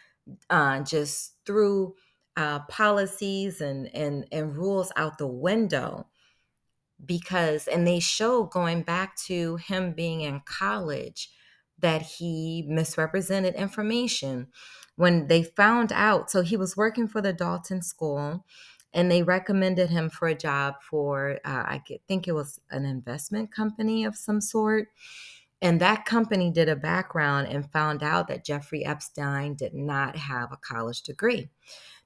uh, 0.49 0.81
just 0.81 1.35
threw 1.45 1.95
uh, 2.37 2.59
policies 2.61 3.61
and, 3.61 3.93
and, 3.93 4.25
and 4.31 4.55
rules 4.55 4.91
out 4.95 5.17
the 5.17 5.27
window 5.27 6.07
because, 7.03 7.67
and 7.67 7.87
they 7.87 7.99
show 7.99 8.43
going 8.43 8.83
back 8.83 9.15
to 9.15 9.57
him 9.57 9.93
being 9.93 10.21
in 10.21 10.41
college 10.45 11.29
that 11.79 12.01
he 12.03 12.63
misrepresented 12.67 13.55
information 13.55 14.47
when 15.01 15.25
they 15.25 15.41
found 15.41 15.91
out. 15.91 16.29
So 16.29 16.43
he 16.43 16.55
was 16.55 16.77
working 16.77 17.07
for 17.07 17.21
the 17.21 17.33
Dalton 17.33 17.81
School 17.81 18.45
and 18.93 19.09
they 19.09 19.23
recommended 19.23 19.89
him 19.89 20.11
for 20.11 20.27
a 20.27 20.35
job 20.35 20.75
for, 20.87 21.39
uh, 21.43 21.63
I 21.65 21.81
think 22.07 22.27
it 22.27 22.33
was 22.33 22.59
an 22.69 22.85
investment 22.85 23.51
company 23.51 24.03
of 24.03 24.15
some 24.15 24.39
sort. 24.39 24.89
And 25.59 25.81
that 25.81 26.05
company 26.05 26.51
did 26.51 26.69
a 26.69 26.75
background 26.75 27.47
and 27.47 27.71
found 27.71 28.03
out 28.03 28.27
that 28.27 28.45
Jeffrey 28.45 28.85
Epstein 28.85 29.55
did 29.55 29.73
not 29.73 30.17
have 30.17 30.51
a 30.51 30.57
college 30.57 31.01
degree. 31.01 31.49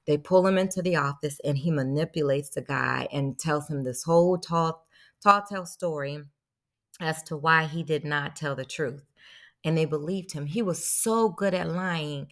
They 0.06 0.16
pull 0.16 0.46
him 0.46 0.56
into 0.56 0.80
the 0.80 0.96
office 0.96 1.38
and 1.44 1.58
he 1.58 1.70
manipulates 1.70 2.48
the 2.48 2.62
guy 2.62 3.08
and 3.12 3.38
tells 3.38 3.68
him 3.68 3.84
this 3.84 4.04
whole 4.04 4.38
tall, 4.38 4.86
tall 5.22 5.42
tale 5.42 5.66
story 5.66 6.22
as 6.98 7.22
to 7.24 7.36
why 7.36 7.64
he 7.64 7.82
did 7.82 8.06
not 8.06 8.36
tell 8.36 8.56
the 8.56 8.64
truth. 8.64 9.04
And 9.64 9.76
they 9.76 9.84
believed 9.84 10.32
him. 10.32 10.46
He 10.46 10.62
was 10.62 10.82
so 10.82 11.28
good 11.28 11.52
at 11.52 11.68
lying, 11.68 12.28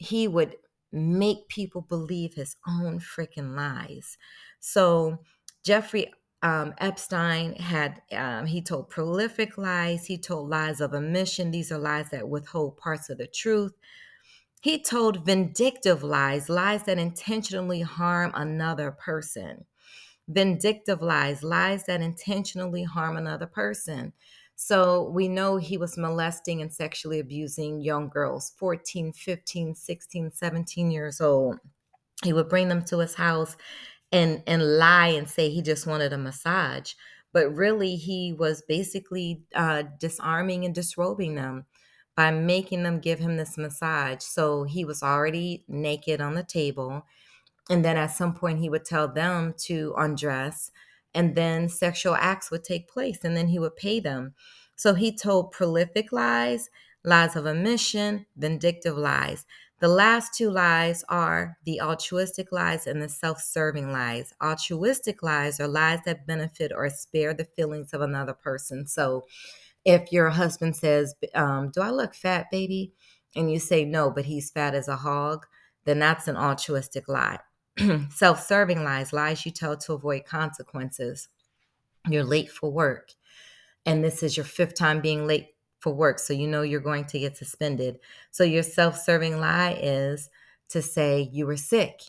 he 0.00 0.26
would 0.26 0.56
make 0.92 1.46
people 1.48 1.82
believe 1.82 2.32
his 2.34 2.56
own 2.66 2.98
freaking 2.98 3.54
lies. 3.54 4.16
So 4.58 5.18
Jeffrey 5.62 6.10
um, 6.42 6.72
Epstein 6.78 7.54
had, 7.56 8.00
um, 8.12 8.46
he 8.46 8.62
told 8.62 8.88
prolific 8.88 9.58
lies. 9.58 10.06
He 10.06 10.16
told 10.16 10.48
lies 10.48 10.80
of 10.80 10.94
omission. 10.94 11.50
These 11.50 11.70
are 11.70 11.78
lies 11.78 12.08
that 12.10 12.30
withhold 12.30 12.78
parts 12.78 13.10
of 13.10 13.18
the 13.18 13.26
truth. 13.26 13.72
He 14.62 14.82
told 14.82 15.26
vindictive 15.26 16.02
lies, 16.02 16.48
lies 16.48 16.84
that 16.84 16.98
intentionally 16.98 17.82
harm 17.82 18.32
another 18.34 18.92
person. 18.92 19.66
Vindictive 20.28 21.02
lies, 21.02 21.42
lies 21.42 21.84
that 21.84 22.00
intentionally 22.00 22.84
harm 22.84 23.18
another 23.18 23.46
person. 23.46 24.14
So 24.62 25.04
we 25.04 25.26
know 25.26 25.56
he 25.56 25.78
was 25.78 25.96
molesting 25.96 26.60
and 26.60 26.70
sexually 26.70 27.18
abusing 27.18 27.80
young 27.80 28.10
girls, 28.10 28.52
14, 28.58 29.10
15, 29.14 29.74
16, 29.74 30.30
17 30.30 30.90
years 30.90 31.18
old. 31.18 31.56
He 32.22 32.34
would 32.34 32.50
bring 32.50 32.68
them 32.68 32.84
to 32.84 32.98
his 32.98 33.14
house 33.14 33.56
and 34.12 34.42
and 34.46 34.76
lie 34.76 35.06
and 35.06 35.26
say 35.26 35.48
he 35.48 35.62
just 35.62 35.86
wanted 35.86 36.12
a 36.12 36.18
massage. 36.18 36.92
But 37.32 37.56
really 37.56 37.96
he 37.96 38.34
was 38.34 38.62
basically 38.68 39.44
uh, 39.54 39.84
disarming 39.98 40.66
and 40.66 40.74
disrobing 40.74 41.36
them 41.36 41.64
by 42.14 42.30
making 42.30 42.82
them 42.82 43.00
give 43.00 43.18
him 43.18 43.38
this 43.38 43.56
massage. 43.56 44.22
So 44.22 44.64
he 44.64 44.84
was 44.84 45.02
already 45.02 45.64
naked 45.68 46.20
on 46.20 46.34
the 46.34 46.44
table. 46.44 47.06
And 47.70 47.82
then 47.82 47.96
at 47.96 48.08
some 48.08 48.34
point 48.34 48.58
he 48.58 48.68
would 48.68 48.84
tell 48.84 49.08
them 49.08 49.54
to 49.60 49.94
undress 49.96 50.70
and 51.14 51.34
then 51.34 51.68
sexual 51.68 52.14
acts 52.14 52.50
would 52.50 52.64
take 52.64 52.88
place 52.88 53.24
and 53.24 53.36
then 53.36 53.48
he 53.48 53.58
would 53.58 53.76
pay 53.76 54.00
them 54.00 54.34
so 54.76 54.94
he 54.94 55.14
told 55.14 55.52
prolific 55.52 56.12
lies 56.12 56.70
lies 57.04 57.36
of 57.36 57.46
omission 57.46 58.26
vindictive 58.36 58.96
lies 58.96 59.46
the 59.80 59.88
last 59.88 60.34
two 60.34 60.50
lies 60.50 61.04
are 61.08 61.56
the 61.64 61.80
altruistic 61.80 62.52
lies 62.52 62.86
and 62.86 63.00
the 63.00 63.08
self 63.08 63.40
serving 63.40 63.90
lies. 63.90 64.34
Altruistic 64.42 65.22
lies 65.22 65.58
are 65.58 65.66
lies 65.66 66.00
that 66.04 66.26
benefit 66.26 66.70
or 66.74 66.90
spare 66.90 67.32
the 67.32 67.46
feelings 67.56 67.94
of 67.94 68.02
another 68.02 68.34
person. 68.34 68.86
So 68.86 69.24
if 69.86 70.12
your 70.12 70.28
husband 70.30 70.76
says, 70.76 71.14
um, 71.34 71.70
Do 71.70 71.80
I 71.80 71.90
look 71.90 72.14
fat, 72.14 72.50
baby? 72.50 72.92
And 73.34 73.50
you 73.50 73.58
say 73.58 73.86
no, 73.86 74.10
but 74.10 74.26
he's 74.26 74.50
fat 74.50 74.74
as 74.74 74.86
a 74.86 74.96
hog, 74.96 75.46
then 75.86 75.98
that's 75.98 76.28
an 76.28 76.36
altruistic 76.36 77.08
lie. 77.08 77.38
self 78.10 78.42
serving 78.42 78.84
lies, 78.84 79.12
lies 79.12 79.44
you 79.44 79.52
tell 79.52 79.76
to 79.76 79.92
avoid 79.92 80.24
consequences. 80.24 81.28
You're 82.08 82.24
late 82.24 82.50
for 82.50 82.70
work. 82.70 83.12
And 83.86 84.04
this 84.04 84.22
is 84.22 84.36
your 84.36 84.44
fifth 84.44 84.74
time 84.74 85.00
being 85.00 85.26
late 85.26 85.54
for 85.80 85.92
work. 85.92 86.18
So 86.18 86.32
you 86.32 86.46
know 86.46 86.62
you're 86.62 86.80
going 86.80 87.06
to 87.06 87.18
get 87.18 87.36
suspended. 87.36 87.98
So 88.30 88.44
your 88.44 88.62
self 88.62 88.98
serving 88.98 89.38
lie 89.38 89.78
is 89.80 90.28
to 90.70 90.82
say 90.82 91.28
you 91.32 91.46
were 91.46 91.56
sick 91.56 92.02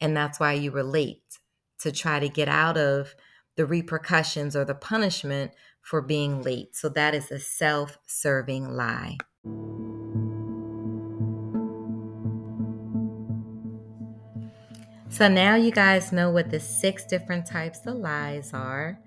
and 0.00 0.16
that's 0.16 0.40
why 0.40 0.54
you 0.54 0.72
were 0.72 0.82
late 0.82 1.38
to 1.80 1.92
try 1.92 2.18
to 2.18 2.28
get 2.28 2.48
out 2.48 2.76
of 2.76 3.14
the 3.56 3.66
repercussions 3.66 4.56
or 4.56 4.64
the 4.64 4.74
punishment 4.74 5.52
for 5.80 6.00
being 6.00 6.42
late. 6.42 6.76
So 6.76 6.88
that 6.90 7.14
is 7.14 7.30
a 7.30 7.38
self 7.38 7.98
serving 8.06 8.68
lie. 8.68 9.18
So 15.18 15.26
now 15.26 15.56
you 15.56 15.72
guys 15.72 16.12
know 16.12 16.30
what 16.30 16.48
the 16.48 16.60
six 16.60 17.04
different 17.04 17.44
types 17.44 17.84
of 17.86 17.96
lies 17.96 18.54
are. 18.54 19.00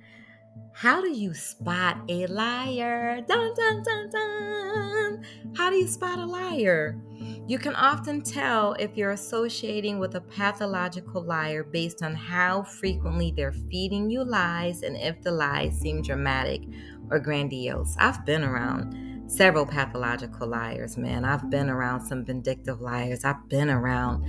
How 0.74 1.00
do 1.00 1.10
you 1.10 1.34
spot 1.34 2.00
a 2.10 2.28
liar? 2.28 3.22
Dun, 3.26 3.54
dun, 3.56 3.82
dun, 3.82 4.10
dun. 4.10 5.26
How 5.56 5.70
do 5.70 5.78
you 5.78 5.88
spot 5.88 6.20
a 6.20 6.26
liar? 6.26 7.02
You 7.48 7.58
can 7.58 7.76
often 7.76 8.24
tell 8.24 8.74
if 8.74 8.98
you're 8.98 9.12
associating 9.12 10.00
with 10.00 10.16
a 10.16 10.20
pathological 10.20 11.24
liar 11.24 11.64
based 11.64 12.04
on 12.04 12.14
how 12.14 12.64
frequently 12.64 13.32
they're 13.34 13.54
feeding 13.54 14.10
you 14.10 14.26
lies 14.26 14.82
and 14.82 14.98
if 14.98 15.22
the 15.22 15.32
lies 15.32 15.80
seem 15.80 16.02
dramatic 16.02 16.64
or 17.10 17.20
grandiose. 17.20 17.96
I've 17.98 18.26
been 18.26 18.44
around 18.44 19.30
several 19.32 19.66
pathological 19.66 20.46
liars, 20.46 20.98
man. 20.98 21.24
I've 21.24 21.50
been 21.50 21.70
around 21.70 22.06
some 22.06 22.26
vindictive 22.26 22.82
liars. 22.82 23.24
I've 23.24 23.48
been 23.48 23.70
around 23.70 24.26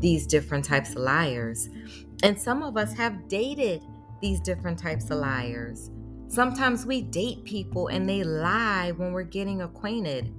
these 0.00 0.26
different 0.26 0.64
types 0.64 0.90
of 0.90 0.98
liars. 0.98 1.68
And 2.22 2.40
some 2.40 2.62
of 2.62 2.76
us 2.76 2.92
have 2.94 3.28
dated 3.28 3.82
these 4.20 4.40
different 4.40 4.78
types 4.78 5.10
of 5.10 5.18
liars. 5.18 5.90
Sometimes 6.28 6.84
we 6.84 7.02
date 7.02 7.44
people 7.44 7.88
and 7.88 8.08
they 8.08 8.24
lie 8.24 8.92
when 8.96 9.12
we're 9.12 9.22
getting 9.22 9.62
acquainted. 9.62 10.32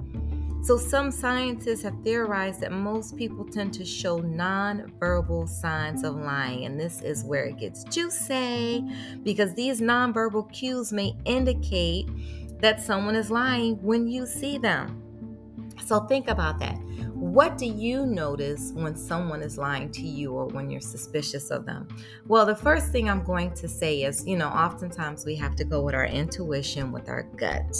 So, 0.63 0.75
some 0.75 1.11
scientists 1.11 1.83
have 1.83 1.93
theorized 2.03 2.59
that 2.61 2.73
most 2.73 3.15
people 3.15 3.45
tend 3.45 3.73
to 3.75 3.85
show 3.85 4.19
nonverbal 4.19 5.47
signs 5.47 6.03
of 6.03 6.15
lying, 6.15 6.65
and 6.65 6.79
this 6.79 7.01
is 7.01 7.23
where 7.23 7.45
it 7.45 7.57
gets 7.57 7.83
juicy 7.85 8.83
because 9.23 9.53
these 9.53 9.79
nonverbal 9.79 10.51
cues 10.51 10.91
may 10.91 11.15
indicate 11.25 12.09
that 12.59 12.81
someone 12.81 13.15
is 13.15 13.31
lying 13.31 13.81
when 13.81 14.07
you 14.07 14.25
see 14.25 14.57
them. 14.57 15.01
So, 15.85 16.01
think 16.01 16.27
about 16.27 16.59
that. 16.59 16.77
What 17.19 17.57
do 17.57 17.65
you 17.65 18.05
notice 18.05 18.73
when 18.75 18.95
someone 18.95 19.41
is 19.41 19.57
lying 19.57 19.89
to 19.93 20.03
you 20.03 20.33
or 20.33 20.45
when 20.45 20.69
you're 20.69 20.79
suspicious 20.79 21.49
of 21.49 21.65
them? 21.65 21.87
Well, 22.27 22.45
the 22.45 22.55
first 22.55 22.91
thing 22.91 23.09
I'm 23.09 23.23
going 23.23 23.55
to 23.55 23.67
say 23.67 24.03
is, 24.03 24.23
you 24.27 24.37
know, 24.37 24.49
oftentimes 24.49 25.25
we 25.25 25.35
have 25.37 25.55
to 25.55 25.63
go 25.63 25.81
with 25.81 25.95
our 25.95 26.05
intuition, 26.05 26.91
with 26.91 27.09
our 27.09 27.23
gut. 27.23 27.75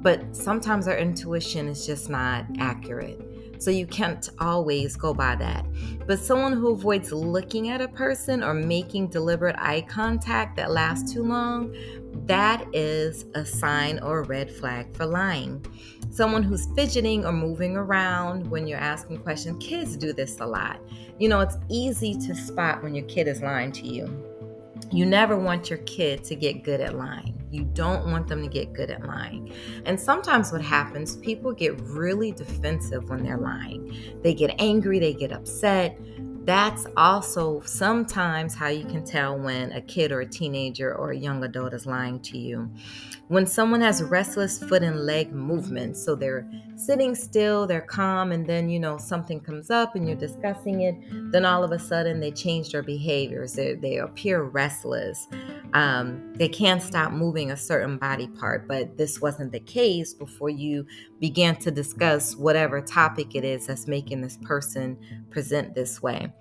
But 0.00 0.36
sometimes 0.36 0.86
our 0.86 0.96
intuition 0.96 1.66
is 1.66 1.84
just 1.84 2.08
not 2.08 2.46
accurate. 2.60 3.20
So 3.58 3.70
you 3.70 3.86
can't 3.86 4.28
always 4.38 4.96
go 4.96 5.14
by 5.14 5.36
that. 5.36 5.66
But 6.06 6.18
someone 6.18 6.52
who 6.52 6.72
avoids 6.72 7.12
looking 7.12 7.70
at 7.70 7.80
a 7.80 7.88
person 7.88 8.42
or 8.42 8.54
making 8.54 9.08
deliberate 9.08 9.56
eye 9.58 9.82
contact 9.88 10.56
that 10.56 10.70
lasts 10.70 11.12
too 11.12 11.22
long, 11.22 11.74
that 12.26 12.64
is 12.72 13.26
a 13.34 13.44
sign 13.44 13.98
or 14.00 14.20
a 14.20 14.26
red 14.26 14.50
flag 14.50 14.94
for 14.96 15.06
lying 15.06 15.64
someone 16.16 16.42
who's 16.42 16.66
fidgeting 16.74 17.26
or 17.26 17.32
moving 17.32 17.76
around 17.76 18.50
when 18.50 18.66
you're 18.66 18.78
asking 18.78 19.18
questions. 19.18 19.62
Kids 19.62 19.96
do 19.96 20.14
this 20.14 20.40
a 20.40 20.46
lot. 20.46 20.80
You 21.18 21.28
know, 21.28 21.40
it's 21.40 21.58
easy 21.68 22.14
to 22.26 22.34
spot 22.34 22.82
when 22.82 22.94
your 22.94 23.04
kid 23.04 23.28
is 23.28 23.42
lying 23.42 23.70
to 23.72 23.86
you. 23.86 24.24
You 24.90 25.04
never 25.04 25.38
want 25.38 25.68
your 25.68 25.80
kid 25.80 26.24
to 26.24 26.34
get 26.34 26.62
good 26.62 26.80
at 26.80 26.96
lying. 26.96 27.35
You 27.50 27.64
don't 27.64 28.10
want 28.10 28.26
them 28.28 28.42
to 28.42 28.48
get 28.48 28.72
good 28.72 28.90
at 28.90 29.06
lying. 29.06 29.52
And 29.84 29.98
sometimes 29.98 30.52
what 30.52 30.62
happens, 30.62 31.16
people 31.16 31.52
get 31.52 31.80
really 31.80 32.32
defensive 32.32 33.08
when 33.08 33.22
they're 33.22 33.38
lying. 33.38 33.96
They 34.22 34.34
get 34.34 34.54
angry, 34.58 34.98
they 34.98 35.14
get 35.14 35.32
upset. 35.32 35.98
that's 36.46 36.86
also 36.96 37.60
sometimes 37.62 38.54
how 38.54 38.68
you 38.68 38.84
can 38.84 39.04
tell 39.04 39.36
when 39.36 39.72
a 39.72 39.80
kid 39.80 40.12
or 40.12 40.20
a 40.20 40.26
teenager 40.26 40.94
or 40.94 41.10
a 41.10 41.16
young 41.16 41.42
adult 41.42 41.74
is 41.74 41.86
lying 41.86 42.20
to 42.20 42.38
you. 42.38 42.70
When 43.26 43.46
someone 43.46 43.80
has 43.80 44.00
restless 44.04 44.62
foot 44.62 44.84
and 44.84 45.00
leg 45.04 45.32
movements, 45.32 46.04
so 46.04 46.14
they're 46.14 46.48
sitting 46.76 47.16
still, 47.16 47.66
they're 47.66 47.80
calm, 47.80 48.30
and 48.30 48.46
then 48.46 48.68
you 48.68 48.78
know 48.78 48.96
something 48.96 49.40
comes 49.40 49.70
up 49.70 49.96
and 49.96 50.06
you're 50.06 50.16
discussing 50.16 50.82
it, 50.82 50.94
then 51.32 51.44
all 51.44 51.64
of 51.64 51.72
a 51.72 51.78
sudden 51.80 52.20
they 52.20 52.30
change 52.30 52.70
their 52.70 52.84
behaviors. 52.84 53.54
They, 53.54 53.74
they 53.74 53.96
appear 53.96 54.44
restless. 54.44 55.26
Um, 55.72 56.32
they 56.34 56.48
can't 56.48 56.82
stop 56.82 57.12
moving 57.12 57.50
a 57.50 57.56
certain 57.56 57.98
body 57.98 58.28
part, 58.28 58.66
but 58.68 58.96
this 58.96 59.20
wasn't 59.20 59.52
the 59.52 59.60
case 59.60 60.14
before 60.14 60.50
you 60.50 60.86
began 61.20 61.56
to 61.56 61.70
discuss 61.70 62.36
whatever 62.36 62.80
topic 62.80 63.34
it 63.34 63.44
is 63.44 63.66
that's 63.66 63.86
making 63.86 64.22
this 64.22 64.38
person 64.38 64.98
present 65.30 65.74
this 65.74 66.02
way. 66.02 66.32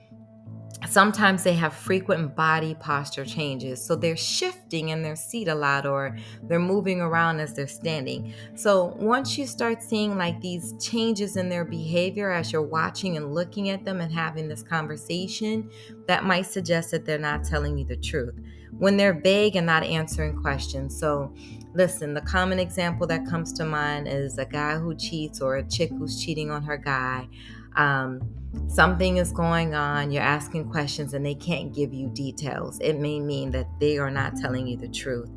Sometimes 0.88 1.44
they 1.44 1.53
have 1.53 1.74
frequent 1.74 2.36
body 2.36 2.75
posture 2.75 3.25
changes. 3.25 3.84
So 3.84 3.96
they're 3.96 4.17
shifting 4.17 4.89
in 4.89 5.01
their 5.01 5.15
seat 5.15 5.48
a 5.48 5.55
lot 5.55 5.86
or 5.86 6.17
they're 6.44 6.60
moving 6.60 7.01
around 7.01 7.39
as 7.39 7.53
they're 7.53 7.67
standing. 7.67 8.34
So 8.55 8.96
once 9.00 9.38
you 9.38 9.48
start 9.48 9.82
seeing 9.82 10.17
like 10.17 10.39
these 10.41 10.74
changes 10.79 11.38
in 11.38 11.50
their 11.50 11.65
behavior 11.65 12.32
as 12.32 12.51
you're 12.51 12.62
watching 12.62 13.17
and 13.17 13.34
looking 13.34 13.70
at 13.70 13.84
them 13.84 14.01
and 14.01 14.12
having 14.12 14.48
this 14.48 14.62
conversation, 14.62 15.70
that 16.08 16.24
might 16.24 16.46
suggest 16.46 16.91
that 16.91 17.05
they're 17.05 17.17
not 17.17 17.44
telling 17.44 17.77
you 17.77 17.86
the 17.86 17.98
truth. 17.98 18.36
When 18.77 18.98
they're 18.98 19.20
vague 19.20 19.55
and 19.55 19.65
not 19.65 19.84
answering 19.84 20.41
questions. 20.41 21.00
So 21.00 21.34
listen, 21.74 22.13
the 22.13 22.22
common 22.22 22.60
example 22.60 23.08
that 23.08 23.25
comes 23.25 23.53
to 23.53 23.65
mind 23.65 24.08
is 24.08 24.38
a 24.38 24.46
guy 24.46 24.77
who 24.77 24.94
cheats 24.96 25.41
or 25.41 25.55
a 25.58 25.63
chick 25.63 25.89
who's 25.89 26.24
cheating 26.24 26.51
on 26.51 26.63
her 26.63 26.77
guy. 26.77 27.27
Um, 27.75 28.22
something 28.68 29.18
is 29.18 29.32
going 29.32 29.74
on, 29.74 30.12
you're 30.12 30.22
asking 30.22 30.70
questions, 30.70 31.14
and 31.14 31.26
they 31.26 31.36
can't 31.36 31.74
give 31.74 31.94
you 31.94 32.10
details. 32.10 32.80
It 32.80 33.00
may 33.00 33.20
mean 33.20 33.52
that 33.52 33.68
they 33.80 33.98
are 33.98 34.12
not 34.12 34.36
telling 34.36 34.68
you 34.68 34.78
the 34.78 34.88
truth. 34.88 35.30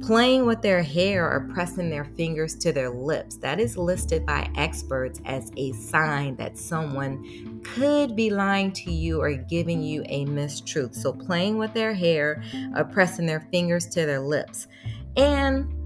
Playing 0.00 0.46
with 0.46 0.62
their 0.62 0.82
hair 0.82 1.28
or 1.30 1.48
pressing 1.52 1.90
their 1.90 2.04
fingers 2.04 2.54
to 2.56 2.72
their 2.72 2.90
lips, 2.90 3.36
that 3.38 3.60
is 3.60 3.76
listed 3.76 4.24
by 4.24 4.50
experts 4.56 5.20
as 5.24 5.50
a 5.56 5.72
sign 5.72 6.36
that 6.36 6.56
someone 6.56 7.60
could 7.64 8.14
be 8.14 8.30
lying 8.30 8.72
to 8.72 8.92
you 8.92 9.20
or 9.20 9.34
giving 9.34 9.82
you 9.82 10.02
a 10.06 10.24
mistruth. 10.26 10.94
So, 10.94 11.12
playing 11.12 11.58
with 11.58 11.74
their 11.74 11.94
hair 11.94 12.42
or 12.76 12.84
pressing 12.84 13.26
their 13.26 13.46
fingers 13.50 13.86
to 13.86 14.06
their 14.06 14.20
lips. 14.20 14.68
And 15.16 15.83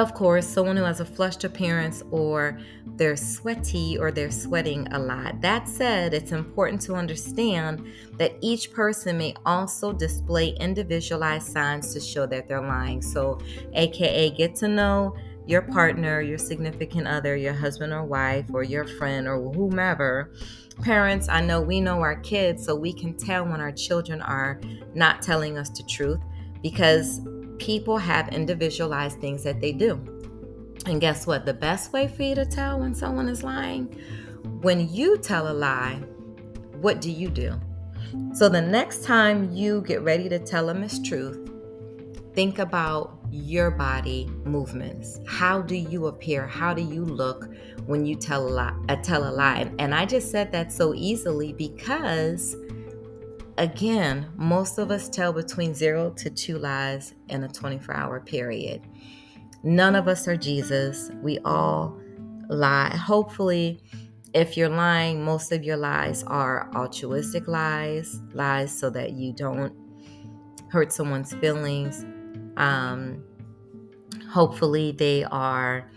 of 0.00 0.14
course, 0.14 0.46
someone 0.46 0.76
who 0.76 0.84
has 0.84 1.00
a 1.00 1.04
flushed 1.04 1.44
appearance 1.44 2.02
or 2.10 2.58
they're 2.96 3.16
sweaty 3.16 3.98
or 3.98 4.12
they're 4.12 4.30
sweating 4.30 4.86
a 4.92 4.98
lot. 4.98 5.40
That 5.40 5.68
said, 5.68 6.14
it's 6.14 6.32
important 6.32 6.80
to 6.82 6.94
understand 6.94 7.84
that 8.18 8.36
each 8.40 8.72
person 8.72 9.18
may 9.18 9.34
also 9.44 9.92
display 9.92 10.50
individualized 10.60 11.48
signs 11.52 11.92
to 11.94 12.00
show 12.00 12.26
that 12.26 12.48
they're 12.48 12.60
lying. 12.60 13.02
So, 13.02 13.40
aka, 13.74 14.30
get 14.30 14.54
to 14.56 14.68
know 14.68 15.16
your 15.46 15.62
partner, 15.62 16.20
your 16.20 16.38
significant 16.38 17.08
other, 17.08 17.36
your 17.36 17.54
husband 17.54 17.92
or 17.92 18.04
wife, 18.04 18.46
or 18.52 18.62
your 18.62 18.86
friend, 18.86 19.26
or 19.26 19.40
whomever. 19.52 20.32
Parents, 20.82 21.28
I 21.28 21.40
know 21.40 21.60
we 21.60 21.80
know 21.80 22.00
our 22.00 22.16
kids, 22.16 22.64
so 22.64 22.74
we 22.74 22.92
can 22.92 23.14
tell 23.14 23.44
when 23.44 23.60
our 23.60 23.72
children 23.72 24.22
are 24.22 24.60
not 24.94 25.22
telling 25.22 25.58
us 25.58 25.70
the 25.70 25.82
truth 25.82 26.20
because 26.62 27.20
people 27.62 27.96
have 27.96 28.28
individualized 28.30 29.20
things 29.20 29.44
that 29.44 29.60
they 29.60 29.72
do. 29.72 29.94
And 30.86 31.00
guess 31.00 31.28
what? 31.28 31.46
The 31.46 31.54
best 31.54 31.92
way 31.92 32.08
for 32.08 32.24
you 32.24 32.34
to 32.34 32.44
tell 32.44 32.80
when 32.80 32.92
someone 32.92 33.28
is 33.28 33.44
lying, 33.44 33.84
when 34.60 34.92
you 34.92 35.16
tell 35.16 35.48
a 35.48 35.54
lie, 35.54 35.94
what 36.80 37.00
do 37.00 37.08
you 37.08 37.28
do? 37.28 37.58
So 38.34 38.48
the 38.48 38.60
next 38.60 39.04
time 39.04 39.52
you 39.52 39.82
get 39.82 40.02
ready 40.02 40.28
to 40.28 40.40
tell 40.40 40.70
a 40.70 40.74
mistruth, 40.74 41.38
think 42.34 42.58
about 42.58 43.20
your 43.30 43.70
body 43.70 44.28
movements. 44.44 45.20
How 45.28 45.62
do 45.62 45.76
you 45.76 46.08
appear? 46.08 46.48
How 46.48 46.74
do 46.74 46.82
you 46.82 47.04
look 47.04 47.48
when 47.86 48.04
you 48.04 48.16
tell 48.16 48.48
a 48.48 48.50
lie? 48.50 48.76
Uh, 48.88 48.96
tell 48.96 49.28
a 49.28 49.30
lie? 49.30 49.70
And 49.78 49.94
I 49.94 50.04
just 50.04 50.32
said 50.32 50.50
that 50.50 50.72
so 50.72 50.94
easily 50.94 51.52
because 51.52 52.56
Again, 53.58 54.30
most 54.36 54.78
of 54.78 54.90
us 54.90 55.08
tell 55.08 55.32
between 55.32 55.74
zero 55.74 56.10
to 56.12 56.30
two 56.30 56.58
lies 56.58 57.14
in 57.28 57.44
a 57.44 57.48
24 57.48 57.94
hour 57.94 58.20
period. 58.20 58.82
None 59.62 59.94
of 59.94 60.08
us 60.08 60.26
are 60.26 60.36
Jesus. 60.36 61.10
We 61.22 61.38
all 61.44 62.00
lie. 62.48 62.96
Hopefully, 62.96 63.82
if 64.34 64.56
you're 64.56 64.68
lying, 64.68 65.22
most 65.22 65.52
of 65.52 65.62
your 65.62 65.76
lies 65.76 66.24
are 66.24 66.70
altruistic 66.74 67.46
lies, 67.46 68.22
lies 68.32 68.76
so 68.76 68.88
that 68.90 69.12
you 69.12 69.32
don't 69.32 69.74
hurt 70.68 70.92
someone's 70.92 71.34
feelings. 71.34 72.06
Um, 72.56 73.22
hopefully, 74.30 74.92
they 74.92 75.24
are 75.24 75.90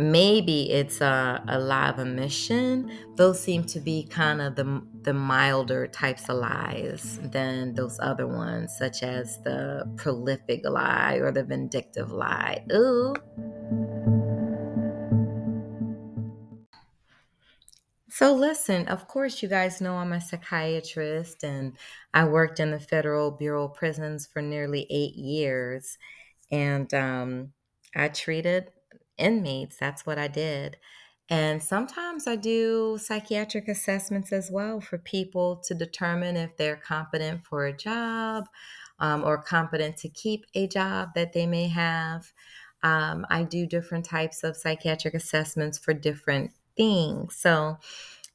maybe 0.00 0.70
it's 0.70 1.02
a, 1.02 1.44
a 1.46 1.58
lie 1.58 1.90
of 1.90 1.98
omission. 1.98 2.90
Those 3.16 3.38
seem 3.38 3.64
to 3.64 3.80
be 3.80 4.04
kind 4.04 4.40
of 4.40 4.56
the 4.56 4.82
the 5.02 5.12
milder 5.12 5.86
types 5.86 6.28
of 6.28 6.36
lies 6.36 7.18
than 7.22 7.74
those 7.74 7.98
other 8.00 8.26
ones, 8.26 8.74
such 8.78 9.02
as 9.02 9.38
the 9.42 9.84
prolific 9.96 10.62
lie 10.64 11.16
or 11.16 11.30
the 11.32 11.44
vindictive 11.44 12.10
lie. 12.10 12.64
Ooh. 12.72 13.14
So, 18.08 18.34
listen, 18.34 18.86
of 18.88 19.06
course, 19.08 19.42
you 19.42 19.48
guys 19.48 19.80
know 19.80 19.94
I'm 19.94 20.12
a 20.12 20.20
psychiatrist 20.20 21.44
and 21.44 21.76
I 22.12 22.24
worked 22.24 22.60
in 22.60 22.70
the 22.70 22.80
Federal 22.80 23.30
Bureau 23.30 23.66
of 23.66 23.74
Prisons 23.74 24.26
for 24.26 24.42
nearly 24.42 24.86
eight 24.90 25.14
years. 25.14 25.96
And 26.50 26.92
um, 26.92 27.52
I 27.94 28.08
treated 28.08 28.72
inmates. 29.20 29.76
That's 29.76 30.06
what 30.06 30.18
I 30.18 30.28
did. 30.28 30.76
And 31.28 31.62
sometimes 31.62 32.26
I 32.26 32.34
do 32.34 32.98
psychiatric 33.00 33.68
assessments 33.68 34.32
as 34.32 34.50
well 34.50 34.80
for 34.80 34.98
people 34.98 35.56
to 35.64 35.74
determine 35.74 36.36
if 36.36 36.56
they're 36.56 36.76
competent 36.76 37.46
for 37.46 37.66
a 37.66 37.76
job 37.76 38.48
um, 38.98 39.22
or 39.22 39.40
competent 39.40 39.96
to 39.98 40.08
keep 40.08 40.44
a 40.54 40.66
job 40.66 41.10
that 41.14 41.32
they 41.32 41.46
may 41.46 41.68
have. 41.68 42.32
Um, 42.82 43.26
I 43.30 43.44
do 43.44 43.64
different 43.66 44.06
types 44.06 44.42
of 44.42 44.56
psychiatric 44.56 45.14
assessments 45.14 45.78
for 45.78 45.94
different 45.94 46.50
things. 46.76 47.36
So, 47.36 47.78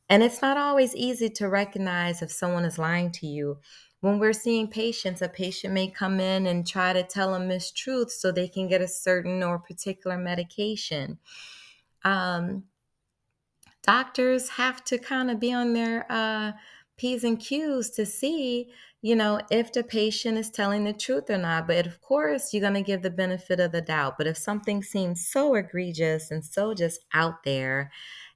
and 0.08 0.24
it's 0.24 0.42
not 0.42 0.56
always 0.56 0.96
easy 0.96 1.30
to 1.32 1.50
recognize 1.50 2.22
if 2.22 2.32
someone 2.32 2.64
is 2.64 2.78
lying 2.78 3.12
to 3.14 3.28
you. 3.28 3.58
When 4.06 4.20
we're 4.20 4.34
seeing 4.34 4.68
patients, 4.68 5.24
a 5.24 5.28
patient 5.28 5.74
may 5.74 5.88
come 5.88 6.20
in 6.20 6.46
and 6.46 6.68
try 6.68 6.94
to 6.94 7.02
tell 7.02 7.34
a 7.34 7.40
mistruth 7.40 8.12
so 8.12 8.32
they 8.32 8.48
can 8.48 8.68
get 8.68 8.80
a 8.80 8.88
certain 8.88 9.42
or 9.42 9.58
particular 9.58 10.16
medication. 10.16 11.18
Um, 12.04 12.66
doctors 13.82 14.50
have 14.50 14.84
to 14.84 15.00
kind 15.00 15.32
of 15.32 15.40
be 15.40 15.52
on 15.52 15.74
their 15.74 16.06
uh, 16.08 16.52
P's 16.98 17.24
and 17.24 17.40
Q's 17.40 17.90
to 17.96 18.06
see, 18.06 18.70
you 19.02 19.16
know, 19.16 19.42
if 19.50 19.74
the 19.74 19.84
patient 19.84 20.38
is 20.38 20.52
telling 20.52 20.84
the 20.84 20.94
truth 20.94 21.32
or 21.32 21.40
not. 21.40 21.66
But 21.66 21.88
of 21.88 22.00
course, 22.00 22.54
you're 22.54 22.62
going 22.62 22.76
to 22.76 22.84
give 22.84 23.02
the 23.02 23.10
benefit 23.10 23.60
of 23.60 23.72
the 23.72 23.82
doubt. 23.82 24.20
But 24.20 24.28
if 24.28 24.38
something 24.38 24.84
seems 24.84 25.26
so 25.26 25.56
egregious 25.56 26.30
and 26.30 26.46
so 26.46 26.76
just 26.76 27.00
out 27.12 27.44
there, 27.44 27.90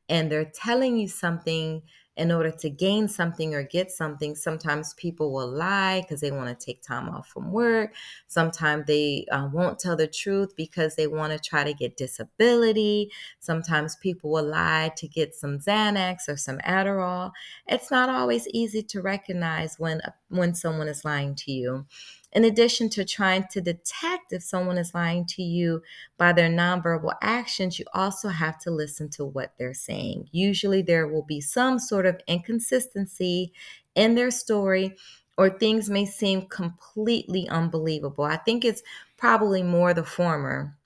and 0.10 0.32
they're 0.32 0.52
telling 0.52 0.98
you 0.98 1.08
something 1.08 1.84
in 2.20 2.32
order 2.32 2.52
to 2.52 2.70
gain 2.70 3.08
something 3.08 3.56
or 3.56 3.64
get 3.64 3.92
something, 3.92 4.36
sometimes 4.36 4.94
people 4.96 5.32
will 5.34 5.48
lie 5.50 6.02
because 6.02 6.20
they 6.20 6.32
want 6.32 6.50
to 6.50 6.66
take 6.66 6.82
time 6.82 7.08
off 7.10 7.28
from 7.30 7.52
work. 7.52 7.96
Sometimes 8.28 8.86
they 8.88 9.26
uh, 9.32 9.48
won't 9.52 9.80
tell 9.80 9.96
the 9.96 10.06
truth 10.08 10.54
because 10.58 10.96
they 10.96 11.08
want 11.08 11.32
to 11.32 11.40
try 11.40 11.64
to 11.64 11.74
get 11.74 11.96
disability. 11.96 13.10
Sometimes 13.40 13.96
people 13.96 14.30
will 14.32 14.44
lie 14.46 14.92
to 14.98 15.08
get 15.08 15.34
some 15.34 15.60
Xanax 15.60 16.28
or 16.28 16.36
some 16.36 16.58
Adderall. 16.60 17.32
It's 17.66 17.90
not 17.90 18.10
always 18.10 18.48
easy 18.50 18.84
to 18.84 19.02
recognize 19.02 19.80
when 19.80 20.02
when 20.28 20.54
someone 20.54 20.90
is 20.90 21.06
lying 21.06 21.36
to 21.36 21.52
you. 21.52 21.86
In 22.32 22.46
addition 22.46 22.89
to 22.92 23.06
trying 23.06 23.46
to 23.52 23.62
detect 23.62 24.34
if 24.34 24.44
someone 24.44 24.78
is 24.78 24.94
lying 24.94 25.26
to 25.28 25.42
you 25.42 25.82
by 26.18 26.32
their 26.32 26.50
nonverbal 26.50 27.15
actions, 27.22 27.80
you 27.80 27.86
also 27.94 28.30
have 28.30 28.60
to 28.60 28.72
listen 28.72 29.10
to 29.12 29.26
what 29.26 29.54
they're 29.58 29.74
saying. 29.74 30.30
Usually, 30.32 30.82
there 30.84 31.08
will 31.08 31.24
be 31.24 31.42
some 31.42 31.80
sort 31.80 32.06
of 32.06 32.22
inconsistency 32.28 33.52
in 33.96 34.13
their 34.13 34.30
story, 34.30 34.96
or 35.38 35.50
things 35.50 35.89
may 35.89 36.06
seem 36.06 36.44
completely 36.44 37.48
unbelievable. 37.50 38.26
I 38.26 38.38
think 38.38 38.63
it's 38.63 38.84
probably 39.18 39.63
more 39.63 39.94
the 39.96 40.04
former, 40.04 40.78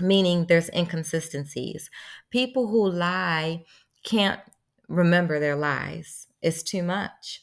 meaning 0.00 0.46
there's 0.46 0.68
inconsistencies. 0.70 1.90
People 2.30 2.68
who 2.68 2.90
lie 2.90 3.64
can't 4.04 4.40
remember 4.88 5.40
their 5.40 5.56
lies, 5.56 6.28
it's 6.42 6.62
too 6.62 6.82
much 6.82 7.42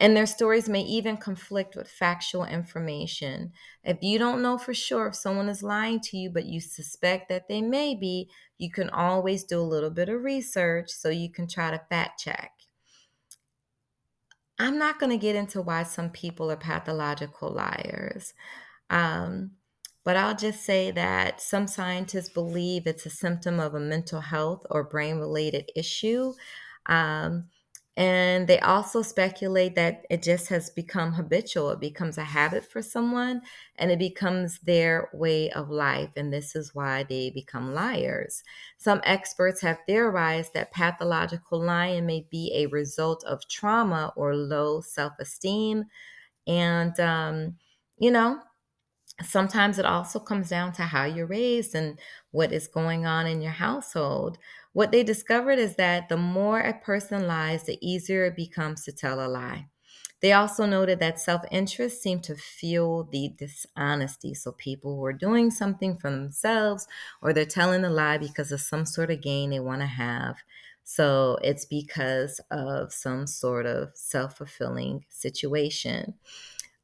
and 0.00 0.16
their 0.16 0.26
stories 0.26 0.66
may 0.66 0.80
even 0.80 1.18
conflict 1.18 1.76
with 1.76 1.86
factual 1.86 2.46
information. 2.46 3.52
If 3.84 3.98
you 4.00 4.18
don't 4.18 4.40
know 4.40 4.56
for 4.56 4.72
sure 4.72 5.08
if 5.08 5.14
someone 5.14 5.50
is 5.50 5.62
lying 5.62 6.00
to 6.00 6.16
you, 6.16 6.30
but 6.30 6.46
you 6.46 6.58
suspect 6.58 7.28
that 7.28 7.48
they 7.48 7.60
may 7.60 7.94
be, 7.94 8.30
you 8.56 8.70
can 8.72 8.88
always 8.88 9.44
do 9.44 9.60
a 9.60 9.62
little 9.62 9.90
bit 9.90 10.08
of 10.08 10.22
research 10.22 10.88
so 10.90 11.10
you 11.10 11.30
can 11.30 11.46
try 11.46 11.70
to 11.70 11.82
fact 11.90 12.18
check. 12.18 12.50
I'm 14.58 14.78
not 14.78 14.98
going 14.98 15.10
to 15.10 15.18
get 15.18 15.36
into 15.36 15.60
why 15.60 15.82
some 15.82 16.08
people 16.08 16.50
are 16.50 16.56
pathological 16.56 17.50
liars. 17.50 18.32
Um, 18.88 19.52
but 20.02 20.16
I'll 20.16 20.34
just 20.34 20.64
say 20.64 20.90
that 20.92 21.42
some 21.42 21.66
scientists 21.66 22.30
believe 22.30 22.86
it's 22.86 23.04
a 23.04 23.10
symptom 23.10 23.60
of 23.60 23.74
a 23.74 23.80
mental 23.80 24.22
health 24.22 24.64
or 24.70 24.82
brain 24.82 25.16
related 25.16 25.70
issue. 25.76 26.32
Um, 26.86 27.48
and 28.00 28.48
they 28.48 28.58
also 28.60 29.02
speculate 29.02 29.74
that 29.74 30.06
it 30.08 30.22
just 30.22 30.48
has 30.48 30.70
become 30.70 31.12
habitual. 31.12 31.70
It 31.72 31.80
becomes 31.80 32.16
a 32.16 32.24
habit 32.24 32.64
for 32.64 32.80
someone 32.80 33.42
and 33.76 33.90
it 33.90 33.98
becomes 33.98 34.58
their 34.60 35.10
way 35.12 35.50
of 35.50 35.68
life. 35.68 36.08
And 36.16 36.32
this 36.32 36.56
is 36.56 36.74
why 36.74 37.02
they 37.02 37.28
become 37.28 37.74
liars. 37.74 38.42
Some 38.78 39.02
experts 39.04 39.60
have 39.60 39.80
theorized 39.86 40.54
that 40.54 40.72
pathological 40.72 41.60
lying 41.62 42.06
may 42.06 42.26
be 42.30 42.50
a 42.54 42.66
result 42.68 43.22
of 43.24 43.46
trauma 43.48 44.14
or 44.16 44.34
low 44.34 44.80
self 44.80 45.12
esteem. 45.18 45.84
And, 46.46 46.98
um, 47.00 47.58
you 47.98 48.10
know, 48.10 48.40
sometimes 49.22 49.78
it 49.78 49.84
also 49.84 50.18
comes 50.18 50.48
down 50.48 50.72
to 50.72 50.82
how 50.82 51.04
you're 51.04 51.26
raised 51.26 51.74
and 51.74 51.98
what 52.30 52.52
is 52.52 52.68
going 52.68 53.04
on 53.06 53.26
in 53.26 53.42
your 53.42 53.52
household. 53.52 54.38
What 54.72 54.92
they 54.92 55.02
discovered 55.02 55.58
is 55.58 55.76
that 55.76 56.08
the 56.08 56.16
more 56.16 56.60
a 56.60 56.74
person 56.74 57.26
lies, 57.26 57.64
the 57.64 57.78
easier 57.80 58.24
it 58.26 58.36
becomes 58.36 58.84
to 58.84 58.92
tell 58.92 59.24
a 59.24 59.28
lie. 59.28 59.66
They 60.22 60.32
also 60.32 60.66
noted 60.66 61.00
that 61.00 61.18
self 61.18 61.42
interest 61.50 62.02
seemed 62.02 62.24
to 62.24 62.36
fuel 62.36 63.08
the 63.10 63.30
dishonesty. 63.36 64.34
So, 64.34 64.52
people 64.52 64.96
who 64.96 65.04
are 65.06 65.12
doing 65.14 65.50
something 65.50 65.96
for 65.96 66.10
themselves 66.10 66.86
or 67.22 67.32
they're 67.32 67.46
telling 67.46 67.84
a 67.84 67.90
lie 67.90 68.18
because 68.18 68.52
of 68.52 68.60
some 68.60 68.84
sort 68.84 69.10
of 69.10 69.22
gain 69.22 69.50
they 69.50 69.60
want 69.60 69.80
to 69.80 69.86
have. 69.86 70.36
So, 70.84 71.38
it's 71.42 71.64
because 71.64 72.38
of 72.50 72.92
some 72.92 73.26
sort 73.26 73.64
of 73.66 73.92
self 73.94 74.36
fulfilling 74.36 75.04
situation. 75.08 76.14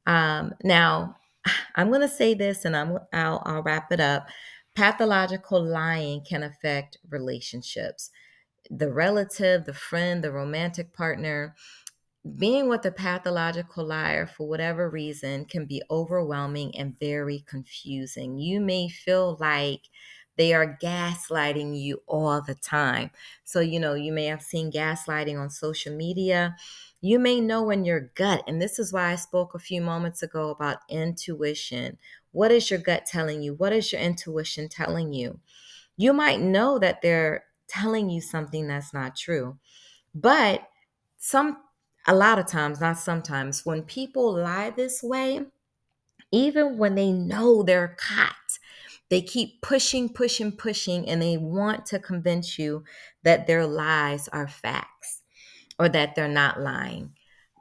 Um, 0.05 0.53
now, 0.63 1.17
I'm 1.75 1.89
going 1.89 2.01
to 2.01 2.07
say 2.07 2.33
this 2.33 2.65
and 2.65 2.75
I'm, 2.75 2.97
I'll, 3.13 3.41
I'll 3.45 3.63
wrap 3.63 3.91
it 3.91 3.99
up. 3.99 4.27
Pathological 4.77 5.61
lying 5.63 6.23
can 6.23 6.41
affect 6.43 6.99
relationships. 7.09 8.11
The 8.69 8.93
relative, 8.93 9.65
the 9.65 9.73
friend, 9.73 10.23
the 10.23 10.31
romantic 10.31 10.93
partner, 10.93 11.55
being 12.37 12.69
with 12.69 12.85
a 12.85 12.91
pathological 12.91 13.85
liar 13.85 14.27
for 14.27 14.47
whatever 14.47 14.89
reason 14.89 15.45
can 15.45 15.65
be 15.65 15.81
overwhelming 15.89 16.77
and 16.77 16.99
very 16.99 17.41
confusing. 17.47 18.39
You 18.39 18.61
may 18.61 18.89
feel 18.89 19.37
like 19.39 19.89
they 20.37 20.53
are 20.53 20.77
gaslighting 20.81 21.79
you 21.81 22.03
all 22.07 22.41
the 22.41 22.55
time. 22.55 23.11
So, 23.43 23.59
you 23.59 23.79
know, 23.79 23.95
you 23.95 24.11
may 24.11 24.25
have 24.25 24.43
seen 24.43 24.71
gaslighting 24.71 25.39
on 25.39 25.49
social 25.49 25.95
media. 25.95 26.55
You 27.01 27.19
may 27.19 27.41
know 27.41 27.69
in 27.69 27.85
your 27.85 28.11
gut, 28.15 28.43
and 28.47 28.61
this 28.61 28.79
is 28.79 28.93
why 28.93 29.11
I 29.11 29.15
spoke 29.15 29.53
a 29.55 29.59
few 29.59 29.81
moments 29.81 30.21
ago 30.23 30.49
about 30.49 30.79
intuition. 30.89 31.97
What 32.31 32.51
is 32.51 32.69
your 32.69 32.79
gut 32.79 33.05
telling 33.05 33.41
you? 33.41 33.53
What 33.53 33.73
is 33.73 33.91
your 33.91 34.01
intuition 34.01 34.69
telling 34.69 35.13
you? 35.13 35.39
You 35.95 36.13
might 36.13 36.39
know 36.39 36.79
that 36.79 37.01
they're 37.01 37.45
telling 37.67 38.09
you 38.09 38.21
something 38.21 38.67
that's 38.67 38.93
not 38.93 39.15
true. 39.15 39.57
But 40.13 40.67
some 41.17 41.57
a 42.07 42.15
lot 42.15 42.39
of 42.39 42.47
times, 42.47 42.79
not 42.79 42.97
sometimes, 42.97 43.65
when 43.65 43.83
people 43.83 44.33
lie 44.33 44.69
this 44.69 45.03
way, 45.03 45.45
even 46.31 46.77
when 46.77 46.95
they 46.95 47.11
know 47.11 47.63
they're 47.63 47.97
caught, 47.99 48.59
they 49.09 49.21
keep 49.21 49.61
pushing, 49.61 50.09
pushing, 50.09 50.51
pushing, 50.51 51.07
and 51.07 51.21
they 51.21 51.37
want 51.37 51.85
to 51.87 51.99
convince 51.99 52.57
you 52.57 52.83
that 53.23 53.47
their 53.47 53.65
lies 53.65 54.27
are 54.29 54.47
facts 54.47 55.21
or 55.79 55.89
that 55.89 56.15
they're 56.15 56.27
not 56.27 56.61
lying. 56.61 57.11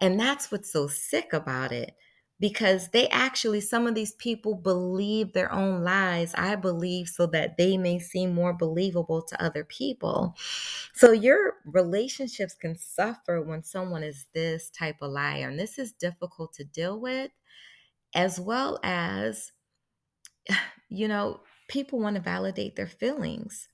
And 0.01 0.19
that's 0.19 0.51
what's 0.51 0.73
so 0.73 0.87
sick 0.87 1.33
about 1.33 1.73
it 1.73 1.95
because 2.39 2.91
they 2.91 3.09
actually, 3.09 3.61
some 3.61 3.87
of 3.87 3.95
these 3.95 4.13
people 4.15 4.55
believe 4.55 5.33
their 5.33 5.51
own 5.53 5.83
lies, 5.83 6.35
I 6.35 6.57
believe, 6.57 7.09
so 7.09 7.27
that 7.29 7.57
they 7.57 7.79
may 7.79 7.99
seem 7.99 8.35
more 8.35 8.53
believable 8.53 9.23
to 9.23 9.43
other 9.43 9.65
people. 9.65 10.35
So 10.95 11.13
your 11.13 11.55
relationships 11.65 12.55
can 12.55 12.77
suffer 12.77 13.43
when 13.43 13.63
someone 13.63 14.03
is 14.03 14.27
this 14.35 14.71
type 14.71 14.97
of 15.01 15.13
liar. 15.13 15.49
And 15.49 15.59
this 15.59 15.79
is 15.79 15.93
difficult 15.93 16.53
to 16.55 16.65
deal 16.65 17.01
with, 17.01 17.31
as 18.15 18.39
well 18.41 18.79
as 18.83 19.53
you 20.89 21.09
know, 21.09 21.41
people 21.69 22.01
want 22.01 22.17
to 22.17 22.23
validate 22.23 22.77
their 22.77 22.87
feelings. 22.87 23.69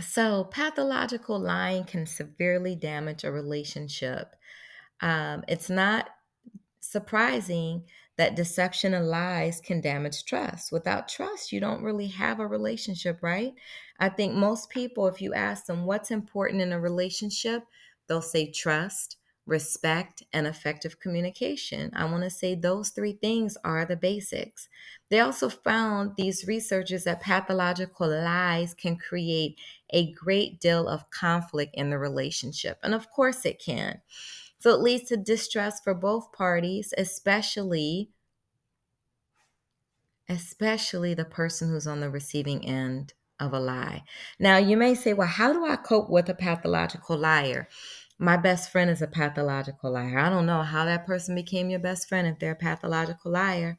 So, 0.00 0.44
pathological 0.44 1.38
lying 1.38 1.84
can 1.84 2.06
severely 2.06 2.74
damage 2.74 3.22
a 3.22 3.30
relationship. 3.30 4.34
Um, 5.00 5.44
it's 5.46 5.70
not 5.70 6.10
surprising 6.94 7.82
that 8.16 8.36
deception 8.36 8.94
and 8.94 9.08
lies 9.08 9.60
can 9.60 9.80
damage 9.80 10.24
trust. 10.24 10.70
Without 10.70 11.08
trust, 11.08 11.50
you 11.50 11.58
don't 11.58 11.82
really 11.82 12.06
have 12.06 12.38
a 12.38 12.46
relationship, 12.46 13.18
right? 13.20 13.52
I 13.98 14.08
think 14.08 14.34
most 14.34 14.70
people, 14.70 15.08
if 15.08 15.20
you 15.20 15.34
ask 15.34 15.66
them 15.66 15.84
what's 15.84 16.12
important 16.12 16.62
in 16.62 16.72
a 16.72 16.78
relationship, 16.80 17.64
they'll 18.06 18.22
say 18.22 18.52
trust, 18.52 19.16
respect, 19.46 20.22
and 20.32 20.46
effective 20.46 21.00
communication. 21.00 21.90
I 21.92 22.04
want 22.04 22.22
to 22.22 22.30
say 22.30 22.54
those 22.54 22.90
three 22.90 23.18
things 23.20 23.58
are 23.64 23.84
the 23.84 23.96
basics. 23.96 24.68
They 25.10 25.18
also 25.18 25.48
found, 25.48 26.12
these 26.16 26.46
researchers, 26.46 27.02
that 27.04 27.20
pathological 27.20 28.08
lies 28.08 28.74
can 28.74 28.96
create 28.96 29.58
a 29.90 30.12
great 30.12 30.60
deal 30.60 30.86
of 30.86 31.10
conflict 31.10 31.74
in 31.74 31.90
the 31.90 31.98
relationship. 31.98 32.78
And 32.84 32.94
of 32.94 33.10
course, 33.10 33.44
it 33.44 33.60
can. 33.60 34.00
So 34.64 34.70
it 34.70 34.80
leads 34.80 35.10
to 35.10 35.18
distress 35.18 35.78
for 35.84 35.92
both 35.92 36.32
parties, 36.32 36.94
especially 36.96 38.08
especially 40.26 41.12
the 41.12 41.26
person 41.26 41.68
who's 41.68 41.86
on 41.86 42.00
the 42.00 42.08
receiving 42.08 42.64
end 42.64 43.12
of 43.38 43.52
a 43.52 43.60
lie. 43.60 44.04
Now, 44.38 44.56
you 44.56 44.78
may 44.78 44.94
say, 44.94 45.12
well, 45.12 45.28
how 45.28 45.52
do 45.52 45.66
I 45.66 45.76
cope 45.76 46.08
with 46.08 46.30
a 46.30 46.34
pathological 46.34 47.18
liar? 47.18 47.68
my 48.18 48.38
best 48.38 48.70
friend 48.70 48.88
is 48.88 49.02
a 49.02 49.06
pathological 49.06 49.92
liar. 49.92 50.18
I 50.18 50.30
don't 50.30 50.46
know 50.46 50.62
how 50.62 50.86
that 50.86 51.04
person 51.04 51.34
became 51.34 51.68
your 51.68 51.80
best 51.80 52.08
friend 52.08 52.26
if 52.26 52.38
they're 52.38 52.52
a 52.52 52.56
pathological 52.56 53.32
liar. 53.32 53.76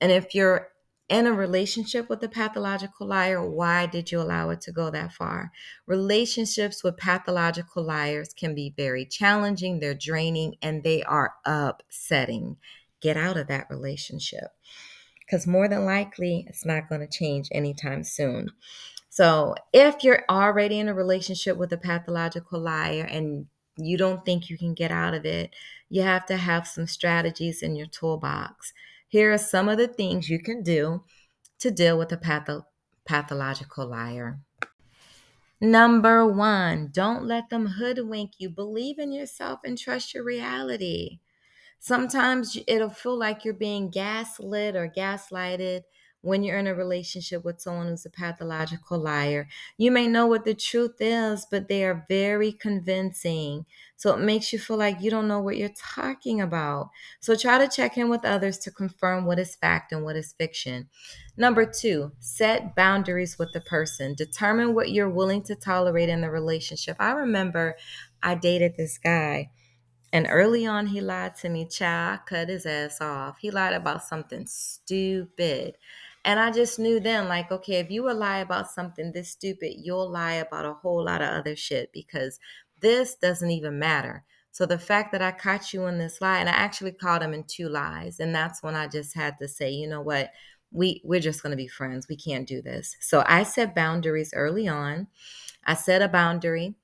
And 0.00 0.10
if 0.10 0.34
you're 0.34 0.71
in 1.12 1.26
a 1.26 1.32
relationship 1.32 2.08
with 2.08 2.22
a 2.24 2.28
pathological 2.28 3.06
liar, 3.06 3.46
why 3.48 3.84
did 3.84 4.10
you 4.10 4.20
allow 4.20 4.48
it 4.48 4.62
to 4.62 4.72
go 4.72 4.90
that 4.90 5.12
far? 5.12 5.52
Relationships 5.86 6.82
with 6.82 6.96
pathological 6.96 7.84
liars 7.84 8.32
can 8.32 8.54
be 8.54 8.72
very 8.76 9.04
challenging, 9.04 9.78
they're 9.78 9.94
draining, 9.94 10.56
and 10.62 10.82
they 10.82 11.02
are 11.02 11.34
upsetting. 11.44 12.56
Get 13.00 13.16
out 13.16 13.36
of 13.36 13.48
that 13.48 13.68
relationship 13.68 14.52
because 15.20 15.46
more 15.46 15.68
than 15.68 15.84
likely 15.84 16.46
it's 16.48 16.64
not 16.64 16.88
going 16.88 17.00
to 17.00 17.06
change 17.06 17.48
anytime 17.52 18.04
soon. 18.04 18.50
So, 19.10 19.54
if 19.72 20.02
you're 20.02 20.24
already 20.30 20.78
in 20.78 20.88
a 20.88 20.94
relationship 20.94 21.58
with 21.58 21.72
a 21.72 21.76
pathological 21.76 22.58
liar 22.58 23.04
and 23.04 23.46
you 23.76 23.98
don't 23.98 24.24
think 24.24 24.48
you 24.48 24.56
can 24.56 24.72
get 24.72 24.90
out 24.90 25.12
of 25.14 25.26
it, 25.26 25.54
you 25.90 26.02
have 26.02 26.24
to 26.26 26.36
have 26.38 26.66
some 26.66 26.86
strategies 26.86 27.62
in 27.62 27.76
your 27.76 27.86
toolbox. 27.86 28.72
Here 29.12 29.30
are 29.30 29.36
some 29.36 29.68
of 29.68 29.76
the 29.76 29.88
things 29.88 30.30
you 30.30 30.38
can 30.38 30.62
do 30.62 31.04
to 31.58 31.70
deal 31.70 31.98
with 31.98 32.10
a 32.12 32.16
patho- 32.16 32.64
pathological 33.04 33.86
liar. 33.86 34.40
Number 35.60 36.26
one, 36.26 36.88
don't 36.90 37.26
let 37.26 37.50
them 37.50 37.66
hoodwink 37.66 38.32
you. 38.38 38.48
Believe 38.48 38.98
in 38.98 39.12
yourself 39.12 39.60
and 39.66 39.76
trust 39.76 40.14
your 40.14 40.24
reality. 40.24 41.18
Sometimes 41.78 42.56
it'll 42.66 42.88
feel 42.88 43.18
like 43.18 43.44
you're 43.44 43.52
being 43.52 43.90
gaslit 43.90 44.74
or 44.76 44.88
gaslighted 44.88 45.82
when 46.22 46.42
you're 46.42 46.58
in 46.58 46.66
a 46.66 46.74
relationship 46.74 47.44
with 47.44 47.60
someone 47.60 47.88
who's 47.88 48.06
a 48.06 48.10
pathological 48.10 48.98
liar. 48.98 49.48
You 49.76 49.90
may 49.90 50.06
know 50.06 50.26
what 50.26 50.44
the 50.44 50.54
truth 50.54 50.96
is, 51.00 51.46
but 51.50 51.68
they 51.68 51.84
are 51.84 52.06
very 52.08 52.52
convincing. 52.52 53.66
So 53.96 54.14
it 54.14 54.20
makes 54.20 54.52
you 54.52 54.58
feel 54.58 54.76
like 54.76 55.00
you 55.00 55.10
don't 55.10 55.28
know 55.28 55.40
what 55.40 55.56
you're 55.56 55.68
talking 55.76 56.40
about. 56.40 56.90
So 57.20 57.36
try 57.36 57.58
to 57.58 57.68
check 57.68 57.98
in 57.98 58.08
with 58.08 58.24
others 58.24 58.58
to 58.60 58.70
confirm 58.70 59.26
what 59.26 59.38
is 59.38 59.54
fact 59.56 59.92
and 59.92 60.04
what 60.04 60.16
is 60.16 60.32
fiction. 60.32 60.88
Number 61.36 61.66
two, 61.66 62.12
set 62.18 62.74
boundaries 62.74 63.38
with 63.38 63.52
the 63.52 63.60
person. 63.60 64.14
Determine 64.14 64.74
what 64.74 64.92
you're 64.92 65.10
willing 65.10 65.42
to 65.44 65.54
tolerate 65.54 66.08
in 66.08 66.20
the 66.20 66.30
relationship. 66.30 66.96
I 67.00 67.12
remember 67.12 67.76
I 68.22 68.34
dated 68.36 68.76
this 68.76 68.98
guy. 68.98 69.50
And 70.12 70.26
early 70.28 70.66
on, 70.66 70.88
he 70.88 71.00
lied 71.00 71.36
to 71.36 71.48
me. 71.48 71.66
Child, 71.66 72.20
cut 72.26 72.50
his 72.50 72.66
ass 72.66 73.00
off. 73.00 73.38
He 73.38 73.50
lied 73.50 73.72
about 73.72 74.04
something 74.04 74.46
stupid. 74.46 75.78
And 76.24 76.38
I 76.38 76.52
just 76.52 76.78
knew 76.78 77.00
then, 77.00 77.28
like, 77.28 77.50
okay, 77.50 77.76
if 77.76 77.90
you 77.90 78.04
will 78.04 78.14
lie 78.14 78.38
about 78.38 78.70
something 78.70 79.12
this 79.12 79.30
stupid, 79.30 79.74
you'll 79.78 80.10
lie 80.10 80.34
about 80.34 80.64
a 80.64 80.74
whole 80.74 81.04
lot 81.04 81.20
of 81.20 81.28
other 81.28 81.56
shit 81.56 81.90
because 81.92 82.38
this 82.80 83.16
doesn't 83.16 83.50
even 83.50 83.78
matter. 83.78 84.24
So 84.52 84.66
the 84.66 84.78
fact 84.78 85.12
that 85.12 85.22
I 85.22 85.32
caught 85.32 85.72
you 85.72 85.86
in 85.86 85.98
this 85.98 86.20
lie, 86.20 86.38
and 86.38 86.48
I 86.48 86.52
actually 86.52 86.92
caught 86.92 87.22
him 87.22 87.32
in 87.32 87.44
two 87.44 87.68
lies, 87.68 88.20
and 88.20 88.34
that's 88.34 88.62
when 88.62 88.74
I 88.74 88.86
just 88.86 89.14
had 89.14 89.38
to 89.38 89.48
say, 89.48 89.70
you 89.70 89.88
know 89.88 90.02
what, 90.02 90.30
we 90.70 91.00
we're 91.04 91.20
just 91.20 91.42
going 91.42 91.52
to 91.52 91.56
be 91.56 91.68
friends. 91.68 92.06
We 92.08 92.16
can't 92.16 92.46
do 92.46 92.62
this. 92.62 92.96
So 93.00 93.24
I 93.26 93.42
set 93.42 93.74
boundaries 93.74 94.32
early 94.34 94.68
on. 94.68 95.08
I 95.64 95.74
set 95.74 96.02
a 96.02 96.08
boundary 96.08 96.74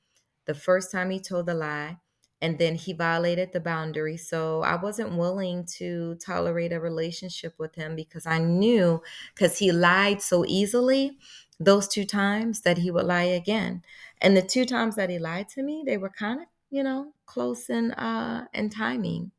the 0.47 0.55
first 0.55 0.91
time 0.91 1.11
he 1.11 1.21
told 1.21 1.47
the 1.47 1.55
lie. 1.55 1.99
And 2.41 2.59
then 2.59 2.77
he 2.77 2.93
violated 2.93 3.53
the 3.53 3.61
boundary. 3.61 4.17
So 4.17 4.63
I 4.63 4.77
wasn't 4.77 5.17
willing 5.17 5.65
to 5.79 6.15
tolerate 6.17 6.73
a 6.73 6.81
relationship 6.81 7.55
with 7.59 7.75
him 7.75 7.97
because 7.97 8.27
I 8.27 8.39
knew 8.39 9.03
because 9.35 9.59
he 9.59 9.73
lied 9.73 10.23
so 10.23 10.45
easily 10.47 11.19
those 11.61 11.89
two 11.89 12.05
times 12.05 12.61
that 12.63 12.79
he 12.79 12.91
would 12.91 13.07
lie 13.07 13.23
again. 13.25 13.83
And 14.21 14.37
the 14.37 14.43
two 14.43 14.65
times 14.65 14.95
that 14.97 15.11
he 15.11 15.19
lied 15.19 15.49
to 15.51 15.63
me, 15.63 15.83
they 15.85 15.97
were 15.97 16.11
kind 16.11 16.41
of, 16.41 16.47
you 16.71 16.83
know, 16.83 17.13
close 17.27 17.69
in 17.69 17.93
uh 17.93 18.47
in 18.55 18.71
timing. 18.71 19.33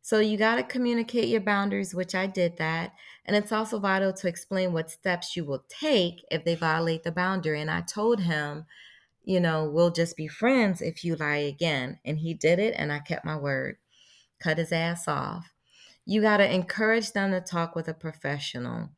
So 0.00 0.20
you 0.20 0.38
got 0.38 0.56
to 0.56 0.62
communicate 0.62 1.28
your 1.28 1.42
boundaries, 1.42 1.94
which 1.94 2.14
I 2.14 2.26
did 2.26 2.56
that. 2.56 2.94
And 3.26 3.36
it's 3.36 3.52
also 3.52 3.78
vital 3.78 4.10
to 4.14 4.28
explain 4.28 4.72
what 4.72 4.90
steps 4.90 5.36
you 5.36 5.44
will 5.44 5.66
take 5.68 6.24
if 6.30 6.46
they 6.46 6.54
violate 6.54 7.02
the 7.02 7.12
boundary. 7.12 7.60
And 7.60 7.70
I 7.70 7.82
told 7.82 8.20
him 8.20 8.64
you 9.28 9.40
know, 9.40 9.68
we'll 9.68 9.90
just 9.90 10.16
be 10.16 10.26
friends 10.26 10.80
if 10.80 11.04
you 11.04 11.14
lie 11.14 11.36
again. 11.36 11.98
And 12.02 12.18
he 12.18 12.32
did 12.32 12.58
it, 12.58 12.72
and 12.78 12.90
I 12.90 12.98
kept 12.98 13.26
my 13.26 13.36
word. 13.36 13.76
Cut 14.40 14.56
his 14.56 14.72
ass 14.72 15.06
off. 15.06 15.52
You 16.06 16.22
got 16.22 16.38
to 16.38 16.50
encourage 16.50 17.12
them 17.12 17.32
to 17.32 17.42
talk 17.42 17.76
with 17.76 17.88
a 17.88 17.92
professional. 17.92 18.88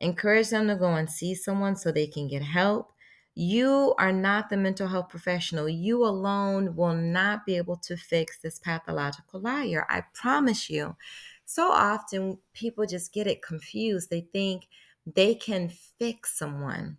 Encourage 0.00 0.48
them 0.48 0.68
to 0.68 0.76
go 0.76 0.94
and 0.94 1.10
see 1.10 1.34
someone 1.34 1.76
so 1.76 1.92
they 1.92 2.06
can 2.06 2.28
get 2.28 2.40
help. 2.40 2.94
You 3.34 3.94
are 3.98 4.10
not 4.10 4.48
the 4.48 4.56
mental 4.56 4.88
health 4.88 5.10
professional. 5.10 5.68
You 5.68 6.02
alone 6.02 6.76
will 6.76 6.94
not 6.94 7.44
be 7.44 7.58
able 7.58 7.76
to 7.80 7.94
fix 7.94 8.38
this 8.38 8.58
pathological 8.58 9.40
liar. 9.40 9.84
I 9.90 10.04
promise 10.14 10.70
you. 10.70 10.96
So 11.44 11.70
often 11.70 12.38
people 12.54 12.86
just 12.86 13.12
get 13.12 13.26
it 13.26 13.42
confused. 13.42 14.08
They 14.08 14.22
think 14.32 14.66
they 15.04 15.34
can 15.34 15.68
fix 15.68 16.38
someone 16.38 16.96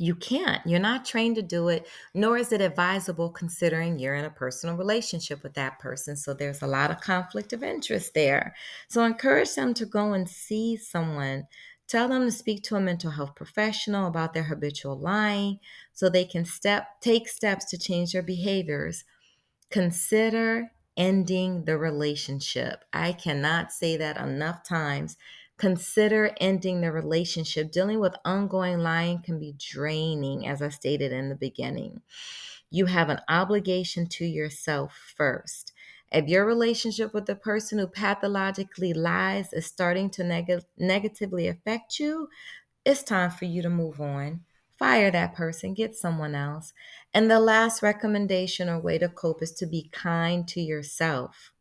you 0.00 0.14
can't. 0.14 0.66
You're 0.66 0.80
not 0.80 1.04
trained 1.04 1.36
to 1.36 1.42
do 1.42 1.68
it, 1.68 1.86
nor 2.14 2.38
is 2.38 2.52
it 2.52 2.62
advisable 2.62 3.28
considering 3.28 3.98
you're 3.98 4.14
in 4.14 4.24
a 4.24 4.30
personal 4.30 4.76
relationship 4.76 5.42
with 5.42 5.52
that 5.54 5.78
person. 5.78 6.16
So 6.16 6.32
there's 6.32 6.62
a 6.62 6.66
lot 6.66 6.90
of 6.90 7.02
conflict 7.02 7.52
of 7.52 7.62
interest 7.62 8.14
there. 8.14 8.54
So 8.88 9.04
encourage 9.04 9.54
them 9.54 9.74
to 9.74 9.84
go 9.84 10.14
and 10.14 10.26
see 10.26 10.78
someone. 10.78 11.48
Tell 11.86 12.08
them 12.08 12.24
to 12.24 12.32
speak 12.32 12.62
to 12.64 12.76
a 12.76 12.80
mental 12.80 13.10
health 13.10 13.34
professional 13.34 14.06
about 14.06 14.32
their 14.32 14.44
habitual 14.44 14.98
lying 14.98 15.58
so 15.92 16.08
they 16.08 16.24
can 16.24 16.46
step 16.46 17.00
take 17.02 17.28
steps 17.28 17.66
to 17.66 17.76
change 17.76 18.12
their 18.12 18.22
behaviors. 18.22 19.04
Consider 19.68 20.72
ending 20.96 21.66
the 21.66 21.76
relationship. 21.76 22.84
I 22.92 23.12
cannot 23.12 23.70
say 23.70 23.98
that 23.98 24.16
enough 24.16 24.64
times 24.64 25.18
Consider 25.60 26.34
ending 26.40 26.80
the 26.80 26.90
relationship. 26.90 27.70
Dealing 27.70 28.00
with 28.00 28.16
ongoing 28.24 28.78
lying 28.78 29.20
can 29.20 29.38
be 29.38 29.54
draining, 29.58 30.46
as 30.46 30.62
I 30.62 30.70
stated 30.70 31.12
in 31.12 31.28
the 31.28 31.34
beginning. 31.34 32.00
You 32.70 32.86
have 32.86 33.10
an 33.10 33.20
obligation 33.28 34.06
to 34.06 34.24
yourself 34.24 35.12
first. 35.16 35.72
If 36.10 36.28
your 36.28 36.46
relationship 36.46 37.12
with 37.12 37.26
the 37.26 37.36
person 37.36 37.78
who 37.78 37.86
pathologically 37.88 38.94
lies 38.94 39.52
is 39.52 39.66
starting 39.66 40.08
to 40.12 40.24
neg- 40.24 40.64
negatively 40.78 41.46
affect 41.46 42.00
you, 42.00 42.30
it's 42.84 43.02
time 43.02 43.30
for 43.30 43.44
you 43.44 43.60
to 43.60 43.70
move 43.70 44.00
on. 44.00 44.44
Fire 44.78 45.10
that 45.10 45.34
person, 45.34 45.74
get 45.74 45.94
someone 45.94 46.34
else. 46.34 46.72
And 47.12 47.30
the 47.30 47.38
last 47.38 47.82
recommendation 47.82 48.70
or 48.70 48.80
way 48.80 48.96
to 48.96 49.10
cope 49.10 49.42
is 49.42 49.52
to 49.56 49.66
be 49.66 49.90
kind 49.92 50.48
to 50.48 50.62
yourself. 50.62 51.52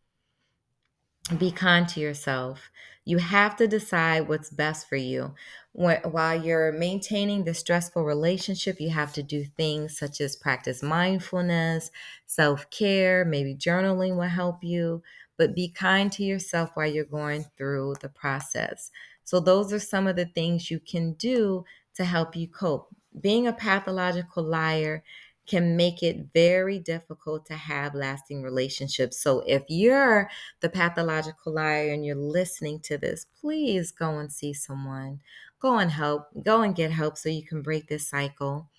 Be 1.38 1.52
kind 1.52 1.88
to 1.90 2.00
yourself. 2.00 2.72
You 3.06 3.20
have 3.20 3.56
to 3.58 3.68
decide 3.68 4.28
what's 4.28 4.50
best 4.50 4.90
for 4.90 4.96
you. 4.96 5.36
While 5.74 6.44
you're 6.44 6.72
maintaining 6.72 7.44
the 7.44 7.54
stressful 7.54 8.04
relationship, 8.04 8.80
you 8.80 8.90
have 8.90 9.14
to 9.14 9.24
do 9.24 9.46
things 9.46 9.98
such 9.98 10.22
as 10.22 10.36
practice 10.36 10.82
mindfulness, 10.82 11.92
self 12.26 12.70
care, 12.72 13.26
maybe 13.26 13.56
journaling 13.56 14.16
will 14.16 14.24
help 14.24 14.64
you, 14.64 15.04
but 15.38 15.54
be 15.56 15.70
kind 15.70 16.12
to 16.14 16.24
yourself 16.24 16.72
while 16.74 16.88
you're 16.88 17.06
going 17.06 17.46
through 17.58 17.96
the 18.02 18.10
process. 18.10 18.90
So, 19.24 19.40
those 19.40 19.72
are 19.72 19.80
some 19.80 20.08
of 20.08 20.16
the 20.16 20.26
things 20.26 20.72
you 20.72 20.80
can 20.80 21.14
do 21.14 21.64
to 21.96 22.06
help 22.06 22.36
you 22.36 22.48
cope. 22.48 22.90
Being 23.20 23.48
a 23.48 23.54
pathological 23.54 24.44
liar 24.44 25.04
can 25.50 25.76
make 25.76 26.04
it 26.04 26.28
very 26.34 26.80
difficult 26.80 27.46
to 27.48 27.56
have 27.56 27.96
lasting 27.96 28.44
relationships. 28.44 29.22
So 29.22 29.44
if 29.48 29.64
you're 29.68 30.30
the 30.62 30.70
pathological 30.70 31.54
liar 31.54 31.92
and 31.92 32.06
you're 32.06 32.16
listening 32.16 32.80
to 32.82 32.98
this, 32.98 33.26
please 33.42 33.92
go 33.92 34.20
and 34.20 34.32
see 34.32 34.54
someone. 34.54 35.22
Go 35.60 35.78
and 35.80 35.92
help. 35.92 36.28
Go 36.44 36.62
and 36.62 36.76
get 36.76 36.92
help 36.92 37.18
so 37.18 37.30
you 37.30 37.44
can 37.44 37.62
break 37.62 37.88
this 37.88 38.08
cycle 38.08 38.70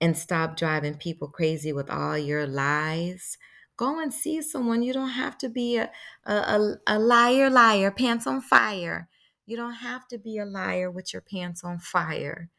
and 0.00 0.16
stop 0.16 0.56
driving 0.56 0.94
people 0.94 1.28
crazy 1.28 1.72
with 1.72 1.90
all 1.90 2.18
your 2.18 2.46
lies. 2.46 3.38
Go 3.76 3.98
and 3.98 4.12
see 4.12 4.42
someone. 4.42 4.82
You 4.82 4.92
don't 4.92 5.08
have 5.08 5.38
to 5.38 5.48
be 5.48 5.78
a, 5.78 5.90
a, 6.26 6.76
a 6.86 6.98
liar, 6.98 7.50
liar, 7.50 7.90
pants 7.90 8.26
on 8.26 8.40
fire. 8.40 9.08
You 9.46 9.56
don't 9.56 9.74
have 9.74 10.06
to 10.08 10.18
be 10.18 10.38
a 10.38 10.44
liar 10.44 10.90
with 10.90 11.12
your 11.12 11.22
pants 11.22 11.64
on 11.64 11.78
fire. 11.78 12.50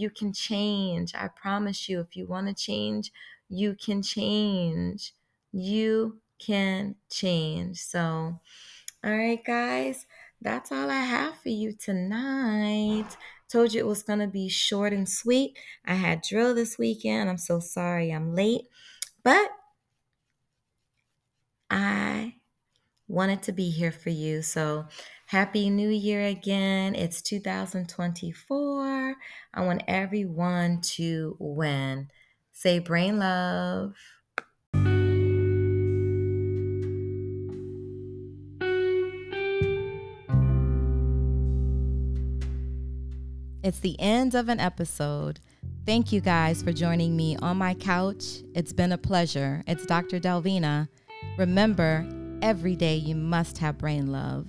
You 0.00 0.08
can 0.08 0.32
change. 0.32 1.14
I 1.14 1.28
promise 1.28 1.86
you, 1.86 2.00
if 2.00 2.16
you 2.16 2.26
want 2.26 2.48
to 2.48 2.54
change, 2.54 3.12
you 3.50 3.74
can 3.74 4.00
change. 4.02 5.12
You 5.52 6.20
can 6.38 6.94
change. 7.10 7.80
So, 7.80 8.40
all 9.04 9.16
right, 9.16 9.44
guys, 9.44 10.06
that's 10.40 10.72
all 10.72 10.88
I 10.88 11.00
have 11.00 11.36
for 11.36 11.50
you 11.50 11.74
tonight. 11.74 13.14
Told 13.50 13.74
you 13.74 13.80
it 13.80 13.86
was 13.86 14.02
going 14.02 14.20
to 14.20 14.26
be 14.26 14.48
short 14.48 14.94
and 14.94 15.06
sweet. 15.06 15.58
I 15.84 15.94
had 15.94 16.22
drill 16.22 16.54
this 16.54 16.78
weekend. 16.78 17.28
I'm 17.28 17.36
so 17.36 17.60
sorry 17.60 18.10
I'm 18.10 18.34
late, 18.34 18.62
but 19.22 19.50
I 21.68 22.36
wanted 23.06 23.42
to 23.42 23.52
be 23.52 23.68
here 23.68 23.92
for 23.92 24.08
you. 24.10 24.40
So, 24.40 24.86
Happy 25.30 25.70
New 25.70 25.90
Year 25.90 26.26
again. 26.26 26.96
It's 26.96 27.22
2024. 27.22 29.14
I 29.54 29.64
want 29.64 29.84
everyone 29.86 30.80
to 30.96 31.36
win. 31.38 32.08
Say 32.50 32.80
brain 32.80 33.20
love. 33.20 33.94
It's 43.62 43.78
the 43.78 43.94
end 44.00 44.34
of 44.34 44.48
an 44.48 44.58
episode. 44.58 45.38
Thank 45.86 46.10
you 46.10 46.20
guys 46.20 46.60
for 46.60 46.72
joining 46.72 47.16
me 47.16 47.36
on 47.36 47.56
my 47.56 47.74
couch. 47.74 48.42
It's 48.56 48.72
been 48.72 48.90
a 48.90 48.98
pleasure. 48.98 49.62
It's 49.68 49.86
Dr. 49.86 50.18
Delvina. 50.18 50.88
Remember, 51.38 52.04
every 52.42 52.74
day 52.74 52.96
you 52.96 53.14
must 53.14 53.58
have 53.58 53.78
brain 53.78 54.10
love 54.10 54.48